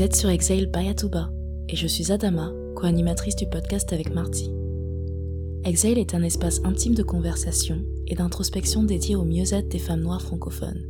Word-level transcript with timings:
Vous 0.00 0.06
êtes 0.06 0.16
sur 0.16 0.30
Exhale 0.30 0.64
by 0.64 0.88
Atuba 0.88 1.28
et 1.68 1.76
je 1.76 1.86
suis 1.86 2.10
Adama, 2.10 2.50
co-animatrice 2.74 3.36
du 3.36 3.46
podcast 3.46 3.92
avec 3.92 4.14
Marty. 4.14 4.50
Exhale 5.66 5.98
est 5.98 6.14
un 6.14 6.22
espace 6.22 6.62
intime 6.64 6.94
de 6.94 7.02
conversation 7.02 7.84
et 8.06 8.14
d'introspection 8.14 8.82
dédié 8.82 9.14
au 9.14 9.24
mieux-être 9.24 9.68
des 9.68 9.78
femmes 9.78 10.00
noires 10.00 10.22
francophones. 10.22 10.86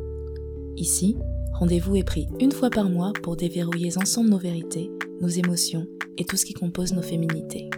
Ici, 0.77 1.17
rendez-vous 1.55 1.97
est 1.97 2.05
pris 2.05 2.29
une 2.39 2.53
fois 2.53 2.71
par 2.71 2.89
mois 2.89 3.13
pour 3.25 3.35
déverrouiller 3.35 3.99
ensemble 3.99 4.31
nos 4.31 4.39
vérités, 4.39 4.93
nos 5.21 5.27
émotions 5.27 5.89
et 6.17 6.25
tout 6.25 6.37
ce 6.37 6.45
qui 6.45 6.55
compose 6.55 6.93
nos 6.93 7.03
féminités. 7.03 7.69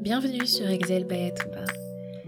Bienvenue 0.00 0.46
sur 0.46 0.70
Exhale 0.70 1.04
by 1.04 1.24
Atuba. 1.24 1.66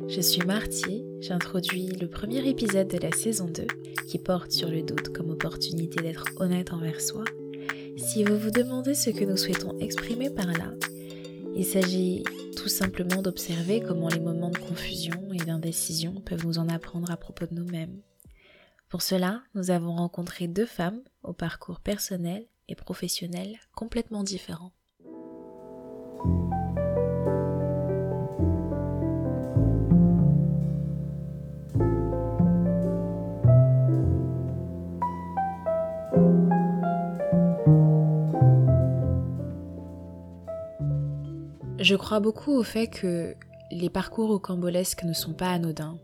Je 0.06 0.20
suis 0.20 0.44
Marty, 0.44 1.02
j'introduis 1.20 1.86
le 1.98 2.08
premier 2.08 2.46
épisode 2.46 2.88
de 2.88 2.98
la 2.98 3.12
saison 3.12 3.46
2 3.46 3.66
qui 4.06 4.18
porte 4.18 4.52
sur 4.52 4.68
le 4.68 4.82
doute 4.82 5.08
comme 5.14 5.30
opportunité 5.30 6.02
d'être 6.02 6.26
honnête 6.36 6.70
envers 6.74 7.00
soi. 7.00 7.24
Si 8.04 8.22
vous 8.22 8.38
vous 8.38 8.50
demandez 8.50 8.94
ce 8.94 9.08
que 9.08 9.24
nous 9.24 9.38
souhaitons 9.38 9.78
exprimer 9.80 10.28
par 10.28 10.46
là, 10.46 10.70
il 11.56 11.64
s'agit 11.64 12.22
tout 12.54 12.68
simplement 12.68 13.22
d'observer 13.22 13.80
comment 13.80 14.08
les 14.08 14.20
moments 14.20 14.50
de 14.50 14.58
confusion 14.58 15.32
et 15.32 15.38
d'indécision 15.38 16.20
peuvent 16.20 16.44
nous 16.44 16.58
en 16.58 16.68
apprendre 16.68 17.10
à 17.10 17.16
propos 17.16 17.46
de 17.46 17.54
nous-mêmes. 17.54 18.02
Pour 18.90 19.00
cela, 19.00 19.42
nous 19.54 19.70
avons 19.70 19.94
rencontré 19.94 20.48
deux 20.48 20.66
femmes 20.66 21.00
au 21.22 21.32
parcours 21.32 21.80
personnel 21.80 22.46
et 22.68 22.74
professionnel 22.74 23.58
complètement 23.74 24.22
différents. 24.22 24.72
Je 41.84 41.96
crois 41.96 42.18
beaucoup 42.18 42.52
au 42.52 42.62
fait 42.62 42.86
que 42.86 43.34
les 43.70 43.90
parcours 43.90 44.28
rocambolesques 44.28 45.04
ne 45.04 45.12
sont 45.12 45.34
pas 45.34 45.50
anodins, 45.50 45.98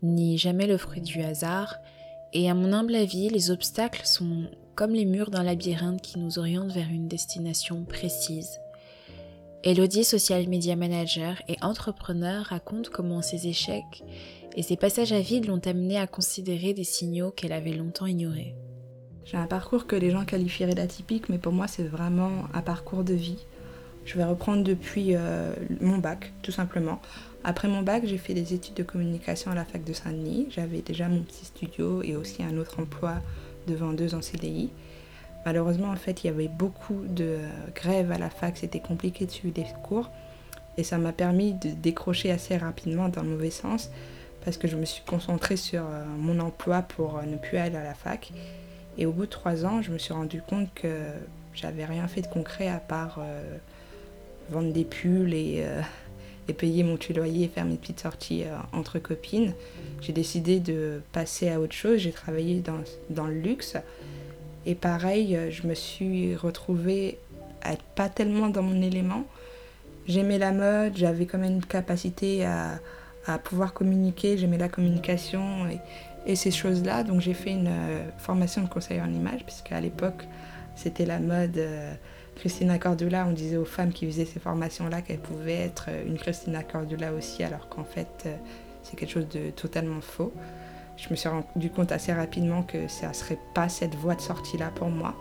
ni 0.00 0.38
jamais 0.38 0.68
le 0.68 0.76
fruit 0.76 1.00
du 1.00 1.22
hasard, 1.22 1.74
et 2.32 2.48
à 2.48 2.54
mon 2.54 2.72
humble 2.72 2.94
avis, 2.94 3.28
les 3.28 3.50
obstacles 3.50 4.02
sont 4.04 4.44
comme 4.76 4.92
les 4.92 5.06
murs 5.06 5.32
d'un 5.32 5.42
labyrinthe 5.42 6.02
qui 6.02 6.20
nous 6.20 6.38
orientent 6.38 6.70
vers 6.70 6.88
une 6.88 7.08
destination 7.08 7.84
précise. 7.84 8.60
Elodie, 9.64 10.04
social 10.04 10.46
media 10.46 10.76
manager 10.76 11.42
et 11.48 11.56
entrepreneur, 11.62 12.44
raconte 12.44 12.88
comment 12.88 13.20
ses 13.20 13.48
échecs 13.48 14.04
et 14.54 14.62
ses 14.62 14.76
passages 14.76 15.12
à 15.12 15.18
vide 15.18 15.46
l'ont 15.46 15.66
amenée 15.66 15.98
à 15.98 16.06
considérer 16.06 16.74
des 16.74 16.84
signaux 16.84 17.32
qu'elle 17.32 17.52
avait 17.52 17.72
longtemps 17.72 18.06
ignorés. 18.06 18.54
J'ai 19.24 19.36
un 19.36 19.48
parcours 19.48 19.88
que 19.88 19.96
les 19.96 20.12
gens 20.12 20.24
qualifieraient 20.24 20.76
d'atypique, 20.76 21.28
mais 21.28 21.38
pour 21.38 21.52
moi 21.52 21.66
c'est 21.66 21.88
vraiment 21.88 22.44
un 22.54 22.62
parcours 22.62 23.02
de 23.02 23.14
vie. 23.14 23.44
Je 24.04 24.16
vais 24.16 24.24
reprendre 24.24 24.64
depuis 24.64 25.14
euh, 25.14 25.52
mon 25.80 25.98
bac, 25.98 26.32
tout 26.42 26.52
simplement. 26.52 27.00
Après 27.44 27.68
mon 27.68 27.82
bac, 27.82 28.02
j'ai 28.06 28.18
fait 28.18 28.34
des 28.34 28.54
études 28.54 28.74
de 28.74 28.82
communication 28.82 29.50
à 29.50 29.54
la 29.54 29.64
fac 29.64 29.84
de 29.84 29.92
Saint-Denis. 29.92 30.48
J'avais 30.50 30.80
déjà 30.80 31.08
mon 31.08 31.22
petit 31.22 31.44
studio 31.44 32.02
et 32.02 32.16
aussi 32.16 32.42
un 32.42 32.56
autre 32.56 32.80
emploi 32.80 33.14
de 33.66 33.74
vendeuse 33.74 34.14
en 34.14 34.22
CDI. 34.22 34.70
Malheureusement, 35.44 35.90
en 35.90 35.96
fait, 35.96 36.24
il 36.24 36.26
y 36.26 36.30
avait 36.30 36.48
beaucoup 36.48 37.04
de 37.06 37.38
grèves 37.74 38.10
à 38.10 38.18
la 38.18 38.28
fac, 38.28 38.56
c'était 38.56 38.80
compliqué 38.80 39.24
de 39.24 39.30
suivre 39.30 39.54
les 39.56 39.66
cours. 39.82 40.10
Et 40.76 40.84
ça 40.84 40.98
m'a 40.98 41.12
permis 41.12 41.54
de 41.54 41.70
décrocher 41.70 42.30
assez 42.30 42.56
rapidement 42.56 43.08
dans 43.08 43.22
le 43.22 43.30
mauvais 43.30 43.50
sens 43.50 43.90
parce 44.44 44.56
que 44.56 44.68
je 44.68 44.76
me 44.76 44.84
suis 44.84 45.02
concentrée 45.04 45.56
sur 45.56 45.82
euh, 45.82 46.04
mon 46.16 46.38
emploi 46.38 46.82
pour 46.82 47.18
euh, 47.18 47.22
ne 47.22 47.36
plus 47.36 47.58
aller 47.58 47.76
à 47.76 47.82
la 47.82 47.94
fac. 47.94 48.32
Et 48.96 49.06
au 49.06 49.12
bout 49.12 49.26
de 49.26 49.30
trois 49.30 49.64
ans, 49.64 49.82
je 49.82 49.90
me 49.90 49.98
suis 49.98 50.12
rendu 50.12 50.40
compte 50.42 50.72
que 50.74 50.88
j'avais 51.54 51.84
rien 51.84 52.06
fait 52.08 52.22
de 52.22 52.26
concret 52.28 52.68
à 52.68 52.78
part 52.78 53.20
vendre 54.50 54.72
des 54.72 54.84
pulls 54.84 55.34
et, 55.34 55.58
euh, 55.60 55.82
payer 56.56 56.82
mon 56.82 56.98
loyer 57.14 57.44
et 57.44 57.48
faire 57.48 57.66
mes 57.66 57.76
petites 57.76 58.00
sorties 58.00 58.44
euh, 58.44 58.56
entre 58.72 58.98
copines. 58.98 59.52
J'ai 60.00 60.14
décidé 60.14 60.60
de 60.60 61.02
passer 61.12 61.50
à 61.50 61.60
autre 61.60 61.74
chose. 61.74 61.98
J'ai 61.98 62.12
travaillé 62.12 62.60
dans, 62.60 62.78
dans, 63.10 63.26
le 63.26 63.38
luxe. 63.38 63.76
Et 64.64 64.74
pareil, 64.74 65.36
euh, 65.36 65.50
je 65.50 65.66
me 65.66 65.74
suis 65.74 66.34
retrouvée 66.36 67.18
à 67.62 67.74
être 67.74 67.82
pas 67.82 68.08
tellement 68.08 68.48
dans 68.48 68.62
mon 68.62 68.80
élément. 68.80 69.24
J'aimais 70.06 70.38
la 70.38 70.52
mode, 70.52 70.96
j'avais 70.96 71.26
quand 71.26 71.36
même 71.36 71.56
une 71.56 71.64
capacité 71.64 72.46
à, 72.46 72.80
à 73.26 73.38
pouvoir 73.38 73.74
communiquer, 73.74 74.38
j'aimais 74.38 74.56
la 74.56 74.70
communication 74.70 75.68
et, 76.26 76.34
ces 76.34 76.50
choses-là. 76.50 77.04
Donc 77.04 77.20
j'ai 77.20 77.34
fait 77.34 77.52
une 77.52 77.70
formation 78.18 78.62
de 78.62 78.68
conseiller 78.68 79.00
en 79.00 79.12
image, 79.12 79.44
puisqu'à 79.44 79.80
l'époque, 79.80 80.24
c'était 80.76 81.06
la 81.06 81.18
mode. 81.20 81.58
Christina 82.38 82.78
Cordula, 82.78 83.26
on 83.26 83.32
disait 83.32 83.56
aux 83.56 83.64
femmes 83.64 83.92
qui 83.92 84.06
faisaient 84.06 84.24
ces 84.24 84.38
formations-là 84.38 85.02
qu'elles 85.02 85.20
pouvaient 85.20 85.58
être 85.58 85.86
euh, 85.88 86.06
une 86.06 86.16
Christina 86.16 86.62
Cordula 86.62 87.12
aussi, 87.12 87.42
alors 87.42 87.68
qu'en 87.68 87.82
fait, 87.82 88.24
euh, 88.26 88.36
c'est 88.84 88.96
quelque 88.96 89.10
chose 89.10 89.28
de 89.28 89.50
totalement 89.50 90.00
faux. 90.00 90.32
Je 90.96 91.10
me 91.10 91.16
suis 91.16 91.28
rendu 91.28 91.70
compte 91.70 91.90
assez 91.90 92.12
rapidement 92.12 92.62
que 92.62 92.86
ça 92.86 93.08
ne 93.08 93.12
serait 93.12 93.38
pas 93.54 93.68
cette 93.68 93.96
voie 93.96 94.14
de 94.14 94.20
sortie-là 94.20 94.70
pour 94.72 94.88
moi. 94.88 95.14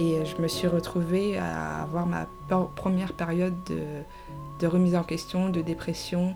Et 0.00 0.14
euh, 0.14 0.24
je 0.24 0.42
me 0.42 0.48
suis 0.48 0.66
retrouvée 0.66 1.38
à 1.38 1.82
avoir 1.82 2.06
ma 2.06 2.26
première 2.74 3.12
période 3.12 3.54
de, 4.60 4.66
remise 4.66 4.96
en 4.96 5.04
question, 5.04 5.50
de 5.50 5.60
dépression. 5.60 6.34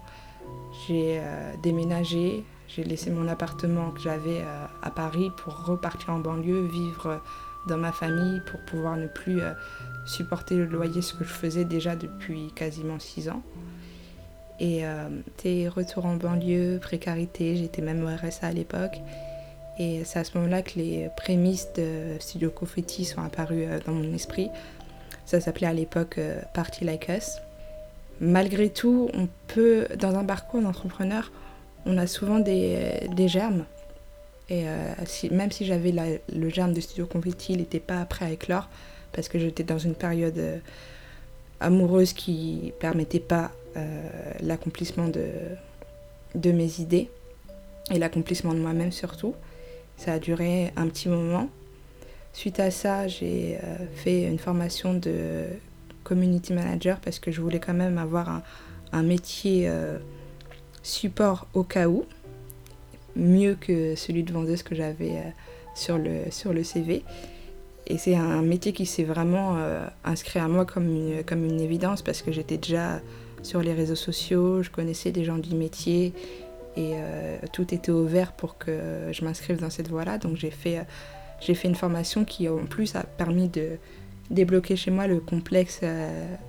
J'ai 0.86 1.20
déménagé, 1.62 2.44
j'ai 2.68 2.84
laissé 2.84 3.10
mon 3.10 3.28
appartement 3.28 3.90
que 3.90 4.00
j'avais 4.00 4.42
à 4.82 4.90
Paris 4.90 5.30
pour 5.36 5.64
repartir 5.64 6.10
en 6.10 6.18
banlieue, 6.18 6.66
vivre 6.66 7.20
dans 7.68 7.78
ma 7.78 7.92
famille 7.92 8.40
pour 8.46 8.60
pouvoir 8.60 8.96
ne 8.96 9.06
plus 9.06 9.40
euh, 9.40 9.52
supporter 10.06 10.56
le 10.56 10.66
loyer, 10.66 11.02
ce 11.02 11.14
que 11.14 11.24
je 11.24 11.32
faisais 11.32 11.64
déjà 11.64 11.96
depuis 11.96 12.52
quasiment 12.54 12.98
six 12.98 13.28
ans. 13.28 13.42
Et 14.60 14.86
euh, 14.86 15.08
retour 15.74 16.06
en 16.06 16.14
banlieue, 16.14 16.78
précarité, 16.80 17.56
j'étais 17.56 17.82
même 17.82 18.04
au 18.04 18.06
RSA 18.06 18.46
à 18.46 18.52
l'époque. 18.52 18.96
Et 19.78 20.04
c'est 20.04 20.20
à 20.20 20.24
ce 20.24 20.36
moment-là 20.38 20.62
que 20.62 20.78
les 20.78 21.08
prémices 21.16 21.72
de 21.74 22.16
Studio 22.20 22.50
Confetti 22.50 23.04
sont 23.04 23.22
apparues 23.22 23.64
euh, 23.64 23.80
dans 23.84 23.92
mon 23.92 24.14
esprit. 24.14 24.50
Ça 25.24 25.40
s'appelait 25.40 25.66
à 25.66 25.72
l'époque 25.72 26.18
euh, 26.18 26.40
Party 26.54 26.84
Like 26.84 27.08
Us. 27.08 27.38
Malgré 28.20 28.70
tout, 28.70 29.10
on 29.14 29.26
peut, 29.48 29.88
dans 29.98 30.14
un 30.14 30.24
parcours 30.24 30.62
d'entrepreneur, 30.62 31.32
on 31.84 31.98
a 31.98 32.06
souvent 32.06 32.38
des 32.38 33.26
germes 33.26 33.64
et 34.48 34.68
euh, 34.68 34.94
même 35.30 35.50
si 35.50 35.64
j'avais 35.64 35.94
le 36.32 36.48
germe 36.48 36.72
de 36.72 36.80
Studio 36.80 37.06
Confetti, 37.06 37.54
il 37.54 37.58
n'était 37.58 37.80
pas 37.80 38.04
prêt 38.04 38.26
à 38.26 38.30
éclore 38.30 38.68
parce 39.12 39.28
que 39.28 39.38
j'étais 39.38 39.62
dans 39.62 39.78
une 39.78 39.94
période 39.94 40.38
euh, 40.38 40.58
amoureuse 41.60 42.12
qui 42.12 42.60
ne 42.64 42.70
permettait 42.72 43.20
pas 43.20 43.52
euh, 43.76 44.02
l'accomplissement 44.40 45.08
de, 45.08 46.50
mes 46.50 46.80
idées 46.80 47.08
et 47.90 47.98
l'accomplissement 47.98 48.54
de 48.54 48.58
moi-même 48.58 48.92
surtout. 48.92 49.34
Ça 49.96 50.14
a 50.14 50.18
duré 50.18 50.72
un 50.76 50.88
petit 50.88 51.08
moment. 51.08 51.48
Suite 52.32 52.58
à 52.60 52.70
ça, 52.70 53.06
j'ai 53.08 53.58
fait 53.94 54.22
une 54.22 54.38
formation 54.38 54.94
de 54.94 55.44
community 56.02 56.54
manager 56.54 56.98
parce 56.98 57.18
que 57.18 57.30
je 57.30 57.42
voulais 57.42 57.60
quand 57.60 57.74
même 57.74 57.98
avoir 57.98 58.40
un 58.92 59.02
métier 59.02 59.70
support 60.82 61.46
au 61.52 61.62
cas 61.62 61.88
où 61.88 62.06
mieux 63.16 63.56
que 63.60 63.94
celui 63.94 64.22
de 64.22 64.32
vendeuse 64.32 64.62
que 64.62 64.74
j'avais 64.74 65.10
euh, 65.10 65.30
sur, 65.74 65.98
le, 65.98 66.30
sur 66.30 66.52
le 66.52 66.64
CV. 66.64 67.02
Et 67.86 67.98
c'est 67.98 68.14
un 68.14 68.42
métier 68.42 68.72
qui 68.72 68.86
s'est 68.86 69.04
vraiment 69.04 69.56
euh, 69.56 69.86
inscrit 70.04 70.38
à 70.38 70.48
moi 70.48 70.64
comme 70.64 70.86
une, 70.86 71.24
comme 71.24 71.44
une 71.44 71.60
évidence 71.60 72.02
parce 72.02 72.22
que 72.22 72.30
j'étais 72.30 72.56
déjà 72.56 73.00
sur 73.42 73.60
les 73.60 73.72
réseaux 73.72 73.96
sociaux, 73.96 74.62
je 74.62 74.70
connaissais 74.70 75.10
des 75.10 75.24
gens 75.24 75.38
du 75.38 75.56
métier 75.56 76.12
et 76.76 76.92
euh, 76.94 77.38
tout 77.52 77.74
était 77.74 77.90
ouvert 77.90 78.32
pour 78.32 78.56
que 78.56 79.08
je 79.10 79.24
m'inscrive 79.24 79.60
dans 79.60 79.68
cette 79.70 79.88
voie-là. 79.88 80.18
Donc 80.18 80.36
j'ai 80.36 80.52
fait, 80.52 80.86
fait 81.40 81.68
une 81.68 81.74
formation 81.74 82.24
qui 82.24 82.48
en 82.48 82.66
plus 82.66 82.94
a 82.94 83.02
permis 83.02 83.48
de 83.48 83.70
débloquer 84.30 84.76
chez 84.76 84.92
moi 84.92 85.08
le 85.08 85.18
complexe 85.18 85.80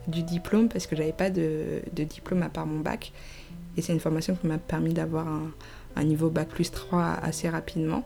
du 0.08 0.22
diplôme 0.22 0.70
parce 0.70 0.86
que 0.86 0.96
j'avais 0.96 1.12
pas 1.14 1.32
de, 1.32 1.82
de, 1.94 2.04
diplôme 2.04 2.44
à 2.44 2.50
part 2.50 2.68
mon 2.68 2.80
bac. 2.80 3.12
Et 3.76 3.82
c'est 3.82 3.92
une 3.92 4.00
formation 4.00 4.36
qui 4.36 4.46
m'a 4.46 4.60
permis 4.60 4.94
d'avoir 4.94 5.28
un, 5.28 5.52
un 5.96 6.04
niveau 6.04 6.30
bac 6.30 6.50
plus 6.50 6.72
3 6.72 7.04
assez 7.22 7.50
rapidement. 7.50 8.04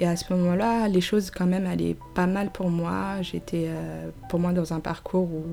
Et 0.00 0.06
à 0.06 0.16
ce 0.16 0.32
moment-là, 0.32 0.88
les 0.88 1.00
choses 1.00 1.30
quand 1.30 1.46
même 1.46 1.66
allaient 1.66 1.96
pas 2.14 2.26
mal 2.26 2.50
pour 2.50 2.68
moi. 2.68 3.22
J'étais 3.22 3.66
euh, 3.68 4.10
pour 4.28 4.40
moi 4.40 4.52
dans 4.52 4.72
un 4.72 4.80
parcours 4.80 5.24
où 5.32 5.44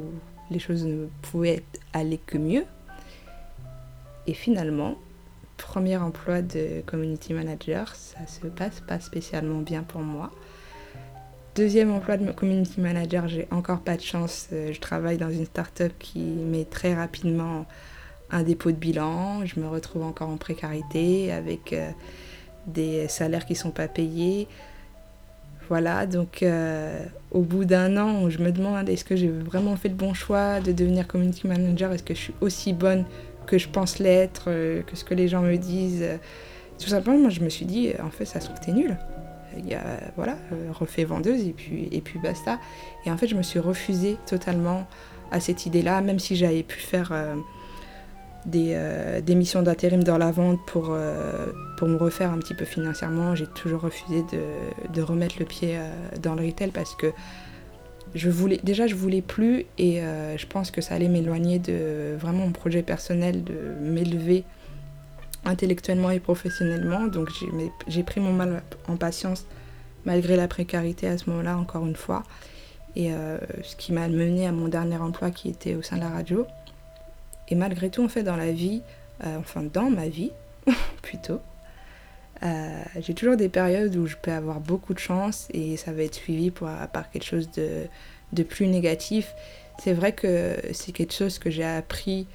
les 0.50 0.60
choses 0.60 0.86
ne 0.86 1.06
pouvaient 1.22 1.64
aller 1.94 2.18
que 2.18 2.38
mieux. 2.38 2.66
Et 4.28 4.34
finalement, 4.34 4.96
premier 5.58 5.98
emploi 5.98 6.42
de 6.42 6.82
community 6.86 7.34
manager, 7.34 7.96
ça 7.96 8.26
se 8.28 8.48
passe 8.48 8.82
pas 8.82 9.00
spécialement 9.00 9.60
bien 9.60 9.84
pour 9.84 10.02
moi. 10.02 10.32
Deuxième 11.56 11.92
emploi 11.92 12.18
de 12.18 12.32
community 12.32 12.80
manager, 12.80 13.28
j'ai 13.28 13.48
encore 13.52 13.82
pas 13.82 13.98
de 13.98 14.02
chance. 14.02 14.48
Euh, 14.54 14.72
je 14.72 14.80
travaille 14.80 15.18
dans 15.18 15.30
une 15.30 15.46
start-up 15.46 15.92
qui 16.00 16.20
met 16.20 16.66
très 16.66 16.94
rapidement 16.94 17.66
un 18.32 18.44
dépôt 18.44 18.72
de 18.72 18.78
bilan, 18.78 19.46
je 19.46 19.60
me 19.60 19.68
retrouve 19.68 20.04
encore 20.04 20.30
en 20.30 20.38
précarité 20.38 21.32
avec 21.32 21.74
euh, 21.74 21.90
des 22.68 23.08
salaires 23.08 23.46
qui 23.46 23.54
ne 23.54 23.58
sont 23.58 23.72
pas 23.72 23.88
payés. 23.88 24.48
voilà, 25.70 26.06
donc 26.06 26.44
au 27.32 27.42
bout 27.42 27.66
d'un 27.66 27.98
an, 27.98 28.30
je 28.30 28.40
me 28.40 28.52
demande 28.52 28.90
est-ce 28.90 29.06
que 29.06 29.16
j'ai 29.16 29.30
vraiment 29.30 29.76
fait 29.76 29.90
le 29.90 29.96
bon 29.96 30.14
choix 30.14 30.60
de 30.60 30.72
devenir 30.72 31.08
community 31.08 31.48
manager? 31.48 31.92
Est-ce 31.92 32.04
que 32.04 32.14
je 32.14 32.20
suis 32.20 32.34
aussi 32.42 32.74
bonne 32.74 33.06
que 33.48 33.58
je 33.58 33.70
pense 33.70 34.00
l'être, 34.00 34.46
que 34.46 34.96
ce 34.96 35.04
que 35.04 35.14
les 35.14 35.28
gens 35.28 35.42
me 35.42 35.58
disent? 35.58 36.06
Tout 36.78 36.90
simplement, 36.90 37.18
moi 37.18 37.30
je 37.30 37.42
me 37.42 37.50
suis 37.50 37.66
dit, 37.66 37.92
en 38.04 38.10
fait, 38.10 38.26
ça 38.26 38.40
se 38.40 38.48
trouve 38.48 38.60
t'es 38.60 38.72
il 39.58 39.70
y 39.70 39.74
a, 39.74 39.84
voilà, 40.16 40.38
euh, 40.52 40.72
refait 40.72 41.04
vendeuse 41.04 41.46
et 41.46 41.54
puis, 41.54 41.90
et 41.92 42.02
puis 42.02 42.20
basta. 42.20 42.60
Et 43.06 43.12
en 43.12 43.18
fait, 43.18 43.28
je 43.28 43.36
me 43.36 43.44
suis 43.44 43.60
refusée 43.60 44.18
totalement 44.26 44.88
à 45.32 45.40
cette 45.40 45.66
idée-là, 45.66 46.02
même 46.02 46.20
si 46.20 46.36
j'avais 46.36 46.64
pu 46.64 46.80
faire 46.80 47.12
euh, 47.12 47.36
des, 48.46 48.74
euh, 48.74 49.22
des, 49.22 49.36
missions 49.36 49.62
d'intérim 49.62 50.04
dans 50.04 50.18
la 50.18 50.32
vente 50.32 50.60
pour, 50.66 50.96
pour 51.78 51.88
me 51.88 51.98
refaire 51.98 52.32
un 52.32 52.40
petit 52.40 52.54
peu 52.54 52.66
financièrement. 52.66 53.36
J'ai 53.36 53.48
toujours 53.48 53.82
refusé 53.82 54.24
de, 54.32 54.94
de, 54.94 55.02
remettre 55.02 55.36
le 55.40 55.46
pied 55.46 55.78
dans 56.22 56.36
le 56.36 56.46
retail 56.46 56.72
parce 56.72 56.96
que 56.96 57.12
je 58.14 58.30
voulais, 58.30 58.60
déjà, 58.64 58.88
je 58.88 58.96
voulais 58.96 59.22
plus 59.22 59.66
et 59.78 60.02
je 60.02 60.46
pense 60.48 60.72
que 60.72 60.82
ça 60.82 60.96
allait 60.96 61.08
m'éloigner 61.08 61.60
de 61.60 62.16
vraiment 62.18 62.46
mon 62.46 62.52
projet 62.52 62.82
personnel, 62.82 63.44
de 63.44 63.56
m'élever 63.82 64.44
intellectuellement 65.46 66.12
et 66.12 66.20
professionnellement. 66.20 67.08
Donc 67.08 67.30
j'ai 67.88 68.04
pris 68.04 68.20
mon 68.20 68.34
mal 68.34 68.64
en 68.88 68.98
patience 68.98 69.46
malgré 70.06 70.36
la 70.36 70.48
précarité 70.48 71.08
à 71.08 71.18
ce 71.18 71.30
moment-là, 71.30 71.58
encore 71.58 71.86
une 71.86 71.96
fois. 71.96 72.24
Et 72.96 73.14
euh, 73.14 73.38
ce 73.64 73.76
qui 73.76 73.94
m'a 73.94 74.08
mené 74.08 74.48
à 74.48 74.52
mon 74.52 74.68
dernier 74.68 74.98
emploi 74.98 75.32
qui 75.32 75.50
était 75.50 75.76
au 75.76 75.82
sein 75.82 75.98
de 75.98 76.02
la 76.02 76.10
radio. 76.10 76.46
Et 77.52 77.56
malgré 77.56 77.90
tout, 77.90 78.04
en 78.04 78.08
fait, 78.08 78.24
dans 78.24 78.38
la 78.38 78.52
vie, 78.52 78.82
euh, 79.24 79.38
enfin 79.38 79.62
dans 79.62 79.90
ma 79.90 80.08
vie, 80.08 80.32
plutôt, 81.04 81.42
euh, 82.44 82.84
j'ai 83.00 83.14
toujours 83.14 83.36
des 83.36 83.50
périodes 83.50 83.96
où 83.98 84.08
je 84.08 84.16
peux 84.16 84.32
avoir 84.32 84.62
beaucoup 84.62 84.94
de 84.94 85.00
chance 85.00 85.48
et 85.54 85.78
ça 85.78 85.92
va 85.92 86.04
être 86.04 86.16
suivi 86.16 86.50
par 86.50 87.12
quelque 87.12 87.26
chose 87.26 87.52
de, 87.52 87.84
de 88.32 88.44
plus 88.44 88.68
négatif. 88.68 89.36
C'est 89.84 89.94
vrai 89.94 90.14
que 90.14 90.56
c'est 90.72 90.94
quelque 90.94 91.14
chose 91.14 91.40
que 91.40 91.52
j'ai 91.52 91.66
appris 91.66 92.26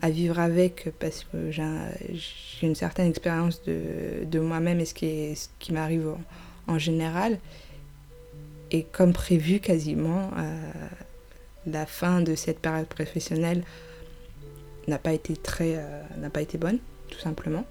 à 0.00 0.10
vivre 0.10 0.40
avec 0.40 0.88
parce 0.98 1.24
que 1.24 1.50
j'ai 1.50 2.66
une 2.66 2.74
certaine 2.74 3.08
expérience 3.08 3.62
de, 3.62 4.24
de 4.24 4.40
moi-même 4.40 4.80
et 4.80 4.84
ce 4.84 4.94
qui, 4.94 5.36
ce 5.36 5.48
qui 5.60 5.72
m'arrive 5.72 6.08
en, 6.66 6.78
général. 6.78 7.38
Et 8.70 8.84
comme 8.84 9.12
prévu 9.12 9.60
quasiment, 9.60 10.30
euh, 10.38 10.70
la 11.66 11.86
fin 11.86 12.22
de 12.22 12.34
cette 12.34 12.58
période 12.58 12.86
professionnelle 12.86 13.62
n'a 14.88 14.98
pas 14.98 15.12
été 15.12 15.36
très 15.36 15.76
euh, 15.76 16.02
n'a 16.18 16.30
pas 16.30 16.42
été 16.42 16.58
bonne 16.58 16.78
tout 17.10 17.18
simplement. 17.18 17.64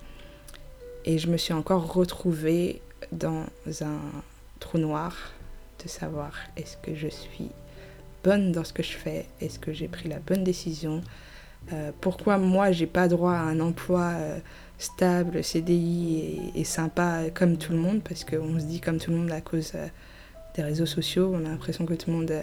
Et 1.06 1.18
je 1.18 1.28
me 1.28 1.38
suis 1.38 1.54
encore 1.54 1.94
retrouvée 1.94 2.82
dans 3.12 3.46
un 3.82 4.00
trou 4.60 4.78
noir 4.78 5.16
de 5.84 5.90
savoir 5.90 6.34
est-ce 6.58 6.78
que 6.78 6.96
je 6.96 7.08
suis 7.08 7.50
bonne 8.24 8.52
dans 8.52 8.64
ce 8.64 8.72
que 8.72 8.84
je 8.84 8.96
fais? 8.96 9.26
Est-ce 9.42 9.58
que 9.58 9.74
j'ai 9.74 9.88
pris 9.88 10.08
la 10.10 10.20
bonne 10.20 10.44
décision? 10.44 11.02
Euh, 11.74 11.92
pourquoi 12.02 12.38
moi 12.38 12.72
j'ai 12.72 12.88
pas 12.88 13.08
droit 13.08 13.34
à 13.34 13.42
un 13.42 13.60
emploi 13.60 14.12
euh, 14.14 14.40
stable, 14.78 15.44
CDI 15.44 16.52
et, 16.56 16.64
sympa 16.64 17.30
comme 17.34 17.58
tout 17.58 17.72
le 17.72 17.80
monde, 17.80 18.02
parce 18.04 18.24
qu'on 18.24 18.60
se 18.60 18.66
dit 18.66 18.80
comme 18.80 19.00
tout 19.00 19.12
le 19.12 19.18
monde 19.18 19.32
à 19.32 19.42
cause 19.42 19.74
des 20.56 20.64
réseaux 20.64 20.86
sociaux, 20.86 21.32
on 21.34 21.46
a 21.46 21.50
l'impression 21.50 21.86
que 21.86 21.94
tout 21.94 22.10
le 22.12 22.18
monde 22.18 22.34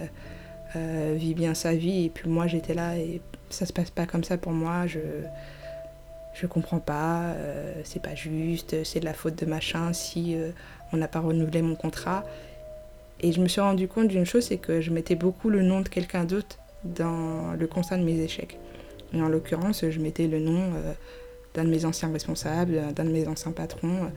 vit 0.75 1.35
bien 1.35 1.55
sa 1.55 1.75
vie, 1.75 2.07
et 2.07 2.09
puis 2.11 2.29
moi 2.29 2.47
j'étais 2.47 2.75
là 2.75 2.97
et 2.99 3.21
ça 3.51 3.67
se 3.67 3.73
passe 3.73 3.91
pas 3.91 4.07
comme 4.07 4.25
ça 4.25 4.37
pour 4.37 4.53
moi, 4.53 4.87
je, 4.87 5.01
je 6.35 6.47
comprends 6.47 6.81
pas, 6.81 7.35
c'est 7.85 8.03
pas 8.03 8.15
juste, 8.15 8.85
c'est 8.85 9.01
de 9.01 9.05
la 9.05 9.15
faute 9.15 9.37
de 9.37 9.47
machin 9.47 9.93
si 9.93 10.37
on 10.93 10.99
n'a 10.99 11.09
pas 11.09 11.21
renouvelé 11.21 11.63
mon 11.63 11.75
contrat. 11.75 12.25
Et 13.21 13.33
je 13.33 13.41
me 13.41 13.49
suis 13.49 13.61
rendu 13.61 13.89
compte 13.89 14.09
d'une 14.09 14.25
chose, 14.25 14.45
c'est 14.45 14.59
que 14.59 14.81
je 14.81 14.91
mettais 14.91 15.17
beaucoup 15.17 15.51
le 15.51 15.63
nom 15.63 15.81
de 15.81 15.89
quelqu'un 15.89 16.25
d'autre 16.25 16.59
dans 16.85 17.55
le 17.59 17.67
constat 17.67 17.99
de 17.99 18.05
mes 18.05 18.21
échecs. 18.21 18.59
Et 19.13 19.21
en 19.21 19.29
l'occurrence, 19.29 19.85
je 19.89 20.01
mettais 20.01 20.29
le 20.29 20.39
nom 20.39 20.61
euh, 20.77 20.93
d'un 21.55 21.65
de 21.65 21.71
mes 21.71 21.85
anciens 21.85 22.13
responsables, 22.13 22.93
d'un 22.95 23.05
de 23.05 23.11
mes 23.11 23.27
anciens 23.27 23.53
patrons 23.53 24.05
euh, 24.05 24.09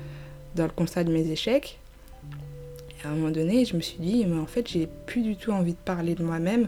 dans 0.56 0.66
le 0.66 0.72
constat 0.72 1.04
de 1.04 1.12
mes 1.12 1.28
échecs. 1.32 1.80
Et 3.04 3.08
à 3.08 3.12
un 3.12 3.16
moment 3.16 3.32
donné, 3.32 3.66
je 3.66 3.76
me 3.76 3.82
suis 3.82 4.00
dit, 4.00 4.26
mais 4.26 4.40
en 4.40 4.46
fait, 4.46 4.68
j'ai 4.68 4.88
plus 5.06 5.22
du 5.22 5.36
tout 5.36 5.52
envie 5.52 5.74
de 5.74 5.78
parler 5.78 6.16
de 6.16 6.24
moi-même 6.24 6.68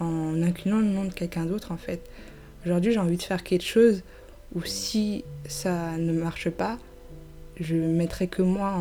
en 0.00 0.42
inclinant 0.42 0.78
le 0.78 0.86
nom 0.86 1.04
de 1.04 1.12
quelqu'un 1.12 1.44
d'autre, 1.44 1.72
en 1.72 1.76
fait. 1.76 2.00
Aujourd'hui, 2.64 2.92
j'ai 2.92 2.98
envie 2.98 3.16
de 3.16 3.22
faire 3.22 3.42
quelque 3.42 3.64
chose 3.64 4.02
où 4.54 4.62
si 4.64 5.24
ça 5.46 5.96
ne 5.96 6.12
marche 6.12 6.50
pas, 6.50 6.78
je 7.60 7.74
mettrai 7.74 8.28
que 8.28 8.42
moi 8.42 8.74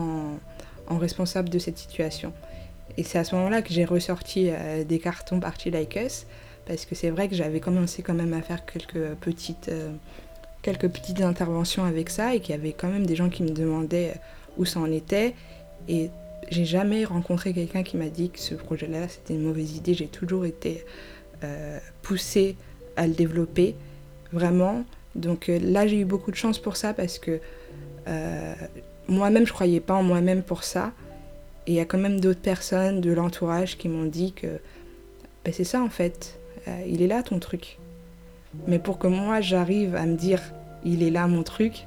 en, 0.87 0.97
responsable 0.97 1.49
de 1.49 1.59
cette 1.59 1.77
situation. 1.77 2.31
Et 2.97 3.03
c'est 3.03 3.19
à 3.19 3.23
ce 3.23 3.35
moment-là 3.35 3.61
que 3.61 3.73
j'ai 3.73 3.83
ressorti 3.85 4.49
euh, 4.49 4.83
des 4.83 4.99
cartons 4.99 5.39
Party 5.39 5.69
Like 5.69 5.97
Us 5.97 6.25
parce 6.65 6.85
que 6.85 6.95
c'est 6.95 7.09
vrai 7.09 7.27
que 7.27 7.35
j'avais 7.35 7.59
commencé 7.59 8.01
quand 8.01 8.13
même 8.13 8.33
à 8.33 8.41
faire 8.41 8.65
quelques 8.65 9.15
petites, 9.15 9.67
euh, 9.69 9.91
quelques 10.61 10.87
petites 10.87 11.21
interventions 11.21 11.83
avec 11.83 12.09
ça 12.09 12.33
et 12.33 12.39
qu'il 12.39 12.55
y 12.55 12.57
avait 12.57 12.71
quand 12.71 12.87
même 12.87 13.05
des 13.05 13.15
gens 13.15 13.29
qui 13.29 13.43
me 13.43 13.49
demandaient 13.49 14.13
où 14.57 14.65
ça 14.65 14.79
en 14.79 14.91
était. 14.91 15.35
Et 15.89 16.09
j'ai 16.49 16.65
jamais 16.65 17.05
rencontré 17.05 17.53
quelqu'un 17.53 17.83
qui 17.83 17.97
m'a 17.97 18.09
dit 18.09 18.29
que 18.29 18.39
ce 18.39 18.55
projet-là 18.55 19.07
c'était 19.07 19.33
une 19.33 19.43
mauvaise 19.43 19.75
idée. 19.75 19.93
J'ai 19.93 20.07
toujours 20.07 20.45
été 20.45 20.85
euh, 21.43 21.79
poussée 22.01 22.55
à 22.95 23.07
le 23.07 23.13
développer, 23.13 23.75
vraiment. 24.31 24.83
Donc 25.15 25.49
euh, 25.49 25.59
là 25.59 25.87
j'ai 25.87 25.99
eu 25.99 26.05
beaucoup 26.05 26.31
de 26.31 26.35
chance 26.35 26.59
pour 26.59 26.77
ça 26.77 26.93
parce 26.93 27.19
que 27.19 27.39
moi-même 29.09 29.45
je 29.45 29.51
croyais 29.51 29.81
pas 29.81 29.95
en 29.95 30.03
moi-même 30.03 30.41
pour 30.41 30.63
ça. 30.63 30.93
Et 31.65 31.71
il 31.71 31.75
y 31.75 31.79
a 31.81 31.85
quand 31.85 31.97
même 31.97 32.21
d'autres 32.21 32.39
personnes 32.39 33.01
de 33.01 33.11
l'entourage 33.11 33.77
qui 33.77 33.89
m'ont 33.89 34.05
dit 34.05 34.31
que 34.31 34.47
ben, 35.43 35.53
c'est 35.53 35.63
ça 35.63 35.81
en 35.81 35.89
fait. 35.89 36.39
Euh, 36.67 36.81
il 36.87 37.01
est 37.01 37.07
là 37.07 37.23
ton 37.23 37.39
truc. 37.39 37.77
Mais 38.67 38.79
pour 38.79 38.99
que 38.99 39.07
moi 39.07 39.41
j'arrive 39.41 39.95
à 39.95 40.05
me 40.05 40.15
dire 40.15 40.41
il 40.83 41.03
est 41.03 41.09
là 41.09 41.27
mon 41.27 41.43
truc, 41.43 41.86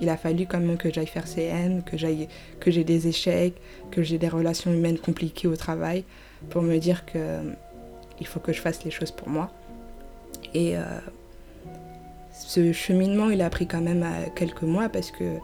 il 0.00 0.08
a 0.08 0.16
fallu 0.16 0.46
quand 0.46 0.60
même 0.60 0.76
que 0.76 0.92
j'aille 0.92 1.06
faire 1.06 1.26
CM, 1.26 1.82
que 1.82 1.96
j'aille 1.96 2.28
que 2.60 2.70
j'ai 2.70 2.84
des 2.84 3.08
échecs, 3.08 3.54
que 3.90 4.02
j'ai 4.02 4.18
des 4.18 4.28
relations 4.28 4.72
humaines 4.72 4.98
compliquées 4.98 5.48
au 5.48 5.56
travail 5.56 6.04
pour 6.50 6.62
me 6.62 6.78
dire 6.78 7.04
que 7.04 7.40
il 8.20 8.26
faut 8.26 8.40
que 8.40 8.52
je 8.52 8.60
fasse 8.60 8.84
les 8.84 8.90
choses 8.90 9.10
pour 9.10 9.28
moi. 9.28 9.50
Et 10.54 10.76
euh, 10.76 10.82
ce 12.32 12.72
cheminement, 12.72 13.30
il 13.30 13.42
a 13.42 13.50
pris 13.50 13.66
quand 13.66 13.80
même 13.80 14.02
euh, 14.02 14.26
quelques 14.34 14.62
mois 14.62 14.88
parce 14.88 15.10
que 15.10 15.38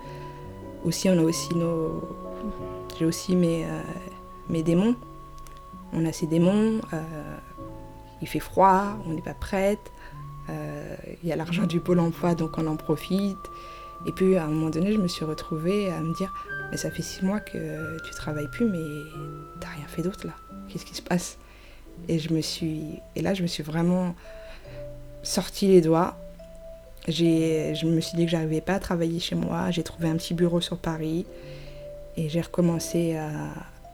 aussi 0.85 1.09
on 1.09 1.19
a 1.19 1.23
aussi 1.23 1.55
nos 1.55 2.03
j'ai 2.99 3.07
aussi 3.07 3.35
mes, 3.35 3.65
démons. 4.63 4.95
On 5.93 6.05
a 6.07 6.13
ces 6.13 6.27
démons 6.27 6.81
il 8.25 8.29
fait 8.29 8.41
froid, 8.41 8.97
on 9.07 9.13
n'est 9.13 9.23
pas 9.23 9.35
prête, 9.35 9.93
euh, 10.49 10.97
il 11.23 11.29
y 11.29 11.33
a 11.33 11.37
l'argent 11.37 11.65
du 11.65 11.79
pôle 11.79 12.01
emploi 12.01 12.35
donc 12.35 12.57
on 12.59 12.67
en 12.67 12.77
profite. 12.77 13.37
Et 14.07 14.13
puis 14.13 14.37
à 14.37 14.45
un 14.45 14.49
moment 14.49 14.71
donné, 14.71 14.93
je 14.93 14.99
me 14.99 15.09
suis 15.09 15.25
retrouvée 15.25 15.91
à 15.91 16.01
me 16.01 16.15
dire 16.15 16.33
Mais 16.71 16.77
ça 16.77 16.91
fait 16.91 17.03
six 17.03 17.25
mois 17.25 17.41
que 17.41 17.97
tu 18.05 18.11
travailles 18.13 18.49
plus, 18.49 18.67
mais 18.67 18.79
t'as 19.61 19.69
rien 19.69 19.87
fait 19.87 20.03
d'autre 20.03 20.27
là. 20.27 20.35
Qu'est-ce 20.69 20.85
qui 20.85 20.95
se 20.95 21.03
passe? 21.03 21.39
Et 22.09 22.19
je 22.19 22.33
me 22.33 22.41
suis. 22.41 23.01
Et 23.17 23.23
là, 23.23 23.35
je 23.35 23.43
me 23.43 23.47
suis 23.47 23.63
vraiment 23.63 24.15
sorti 25.23 25.69
les 25.69 25.81
doigts. 25.81 26.17
Je 27.09 27.87
me 27.87 28.01
suis 28.01 28.17
dit 28.17 28.25
que 28.25 28.31
j'arrivais 28.31 28.61
pas 28.61 28.75
à 28.75 28.79
travailler 28.79 29.21
chez 29.21 29.35
moi. 29.35 29.71
J'ai 29.71 29.83
trouvé 29.83 30.09
un 30.09 30.17
petit 30.17 30.35
bureau 30.35 30.61
sur 30.61 30.79
Paris 30.79 31.27
et 32.17 32.29
j'ai 32.29 32.41
recommencé 32.41 33.17